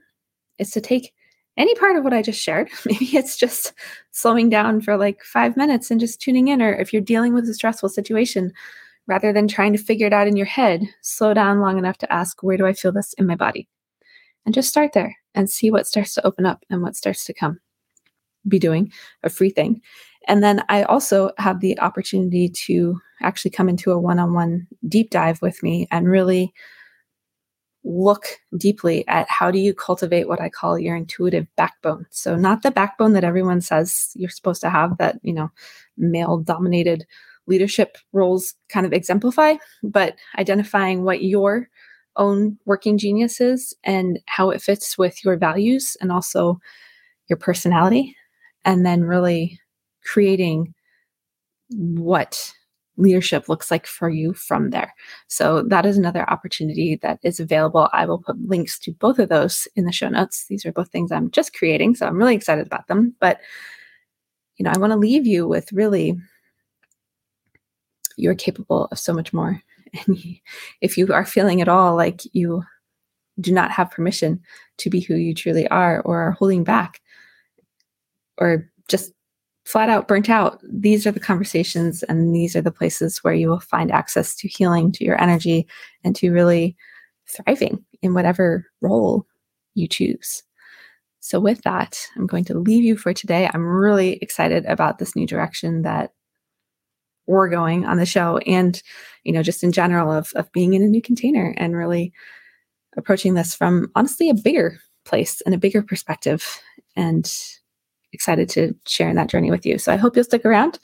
is 0.59 0.71
to 0.73 0.81
take 0.81 1.13
any 1.57 1.75
part 1.75 1.97
of 1.97 2.05
what 2.05 2.13
I 2.13 2.23
just 2.23 2.41
shared. 2.41 2.71
Maybe 2.87 3.17
it's 3.17 3.37
just 3.37 3.73
slowing 4.13 4.49
down 4.49 4.81
for 4.81 4.97
like 4.97 5.23
five 5.23 5.57
minutes 5.57 5.91
and 5.91 6.01
just 6.01 6.21
tuning 6.21 6.49
in, 6.49 6.63
or 6.63 6.73
if 6.73 6.93
you're 6.93 7.03
dealing 7.03 7.35
with 7.35 7.49
a 7.49 7.55
stressful 7.55 7.89
situation, 7.89 8.53
rather 9.09 9.33
than 9.33 9.49
trying 9.49 9.73
to 9.73 9.83
figure 9.83 10.07
it 10.07 10.13
out 10.13 10.29
in 10.29 10.37
your 10.37 10.47
head, 10.47 10.83
slow 11.01 11.35
down 11.35 11.61
long 11.61 11.79
enough 11.79 11.99
to 11.99 12.13
ask, 12.13 12.43
where 12.43 12.57
do 12.57 12.67
I 12.67 12.75
feel 12.75 12.93
this 12.93 13.15
in 13.15 13.27
my 13.27 13.35
body? 13.35 13.69
And 14.47 14.55
just 14.55 14.69
start 14.69 14.93
there 14.93 15.17
and 15.35 15.51
see 15.51 15.71
what 15.71 15.87
starts 15.87 16.15
to 16.15 16.27
open 16.27 16.47
up 16.47 16.65
and 16.71 16.83
what 16.83 16.97
starts 16.97 17.25
to 17.25 17.35
come. 17.35 17.59
Be 18.47 18.59
doing 18.59 18.93
a 19.23 19.31
free 19.31 19.51
thing. 19.51 19.81
And 20.27 20.43
then 20.43 20.63
I 20.69 20.83
also 20.85 21.31
have 21.39 21.61
the 21.61 21.79
opportunity 21.81 22.49
to 22.67 23.01
actually 23.23 23.51
come 23.51 23.69
into 23.69 23.91
a 23.91 23.99
one 23.99 24.19
on 24.19 24.35
one 24.35 24.67
deep 24.87 25.11
dive 25.11 25.41
with 25.43 25.63
me 25.63 25.89
and 25.91 26.09
really 26.09 26.53
look 27.85 28.27
deeply 28.57 29.07
at 29.09 29.29
how 29.31 29.51
do 29.51 29.59
you 29.59 29.73
cultivate 29.73 30.29
what 30.29 30.41
I 30.41 30.51
call 30.51 30.79
your 30.79 30.95
intuitive 30.95 31.47
backbone. 31.57 32.07
So 32.11 32.37
not 32.37 32.63
the 32.63 32.71
backbone 32.71 33.15
that 33.15 33.25
everyone 33.25 33.63
says 33.63 34.11
you're 34.15 34.29
supposed 34.29 34.61
to 34.63 34.71
have 34.71 34.99
that, 34.99 35.19
you 35.23 35.33
know, 35.33 35.51
male 35.97 36.39
dominated 36.39 37.07
leadership 37.47 37.97
roles 38.13 38.55
kind 38.69 38.85
of 38.85 38.93
exemplify, 38.93 39.55
but 39.83 40.17
identifying 40.39 41.03
what 41.03 41.23
your 41.23 41.69
own 42.17 42.59
working 42.67 42.99
genius 42.99 43.41
is 43.41 43.75
and 43.85 44.19
how 44.27 44.51
it 44.51 44.61
fits 44.61 44.99
with 44.99 45.25
your 45.25 45.37
values 45.37 45.97
and 46.03 46.13
also 46.13 46.61
your 47.29 47.39
personality 47.39 48.15
and 48.65 48.85
then 48.85 49.03
really 49.03 49.61
creating 50.05 50.75
what 51.71 52.53
leadership 52.97 53.49
looks 53.49 53.71
like 53.71 53.87
for 53.87 54.11
you 54.11 54.35
from 54.35 54.71
there. 54.71 54.93
So 55.29 55.63
that 55.63 55.87
is 55.87 55.97
another 55.97 56.29
opportunity 56.29 56.97
that 57.03 57.21
is 57.23 57.39
available. 57.39 57.89
I 57.93 58.07
will 58.07 58.19
put 58.19 58.37
links 58.49 58.79
to 58.81 58.93
both 58.93 59.19
of 59.19 59.29
those 59.29 59.69
in 59.77 59.85
the 59.85 59.93
show 59.93 60.09
notes. 60.09 60.47
These 60.49 60.67
are 60.67 60.73
both 60.73 60.91
things 60.91 61.13
I'm 61.13 61.31
just 61.31 61.55
creating, 61.55 61.95
so 61.95 62.07
I'm 62.07 62.17
really 62.19 62.35
excited 62.35 62.67
about 62.67 62.89
them. 62.89 63.15
But 63.21 63.41
you 64.57 64.65
know, 64.65 64.73
I 64.75 64.79
want 64.79 64.93
to 64.93 64.99
leave 64.99 65.27
you 65.27 65.47
with 65.47 65.73
really 65.73 66.17
you're 68.17 68.35
capable 68.35 68.87
of 68.87 68.99
so 68.99 69.15
much 69.15 69.33
more. 69.33 69.63
And 70.07 70.19
if 70.83 70.99
you 70.99 71.11
are 71.15 71.25
feeling 71.25 71.63
at 71.63 71.69
all 71.69 71.97
like 71.97 72.21
you 72.35 72.63
do 73.41 73.53
not 73.53 73.71
have 73.71 73.91
permission 73.91 74.43
to 74.79 74.91
be 74.91 75.01
who 75.01 75.15
you 75.15 75.33
truly 75.33 75.67
are 75.69 76.03
or 76.03 76.21
are 76.21 76.33
holding 76.33 76.63
back 76.63 77.01
or 78.39 78.71
just 78.89 79.13
flat 79.65 79.91
out 79.91 80.09
burnt 80.09 80.31
out, 80.31 80.61
these 80.63 81.07
are 81.07 81.13
the 81.13 81.21
conversations 81.21 82.03
and 82.05 82.35
these 82.35 82.57
are 82.57 82.63
the 82.63 82.73
places 82.73 83.19
where 83.19 83.35
you 83.35 83.49
will 83.49 83.61
find 83.61 83.91
access 83.93 84.35
to 84.37 84.49
healing, 84.49 84.91
to 84.93 85.05
your 85.05 85.21
energy, 85.21 85.67
and 86.05 86.17
to 86.17 86.31
really 86.31 86.77
thriving 87.29 87.85
in 88.03 88.15
whatever 88.15 88.65
role 88.81 89.27
you 89.75 89.87
choose. 89.87 90.43
So, 91.21 91.41
with 91.41 91.63
that, 91.63 92.01
I'm 92.17 92.27
going 92.27 92.45
to 92.45 92.59
leave 92.59 92.85
you 92.85 92.97
for 92.97 93.13
today. 93.13 93.51
I'm 93.53 93.67
really 93.67 94.15
excited 94.23 94.65
about 94.67 94.99
this 94.99 95.15
new 95.15 95.27
direction 95.27 95.83
that 95.83 96.13
we're 97.27 97.51
going 97.51 97.85
on 97.85 97.99
the 97.99 98.07
show 98.07 98.39
and, 98.39 98.83
you 99.25 99.33
know, 99.33 99.43
just 99.43 99.63
in 99.63 99.71
general 99.71 100.11
of, 100.11 100.33
of 100.35 100.51
being 100.53 100.73
in 100.73 100.83
a 100.83 100.87
new 100.89 101.03
container 101.03 101.55
and 101.59 101.77
really 101.77 102.13
approaching 102.97 103.35
this 103.35 103.55
from 103.55 103.91
honestly 103.95 104.31
a 104.31 104.35
bigger 104.35 104.79
place 105.05 105.43
and 105.43 105.55
a 105.55 105.59
bigger 105.59 105.83
perspective 105.83 106.61
and 106.97 107.31
excited 108.13 108.49
to 108.51 108.75
share 108.87 109.09
in 109.09 109.17
that 109.17 109.29
journey 109.29 109.51
with 109.51 109.67
you. 109.67 109.79
So 109.79 109.93
I 109.93 109.97
hope 109.97 110.17
you'll 110.17 110.25
stick 110.25 110.45
around 110.45 110.79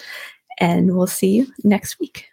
and 0.58 0.94
we'll 0.94 1.06
see 1.06 1.28
you 1.28 1.46
next 1.62 1.98
week. 1.98 2.28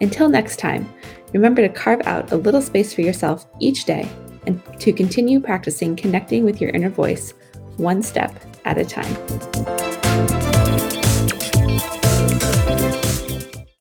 Until 0.00 0.28
next 0.28 0.58
time, 0.58 0.92
remember 1.32 1.62
to 1.62 1.68
carve 1.68 2.06
out 2.06 2.32
a 2.32 2.36
little 2.36 2.62
space 2.62 2.92
for 2.92 3.00
yourself 3.00 3.46
each 3.60 3.84
day 3.84 4.08
and 4.46 4.62
to 4.80 4.92
continue 4.92 5.40
practicing 5.40 5.96
connecting 5.96 6.44
with 6.44 6.60
your 6.60 6.70
inner 6.70 6.90
voice 6.90 7.34
one 7.76 8.02
step 8.02 8.34
at 8.64 8.78
a 8.78 8.84
time. 8.84 9.85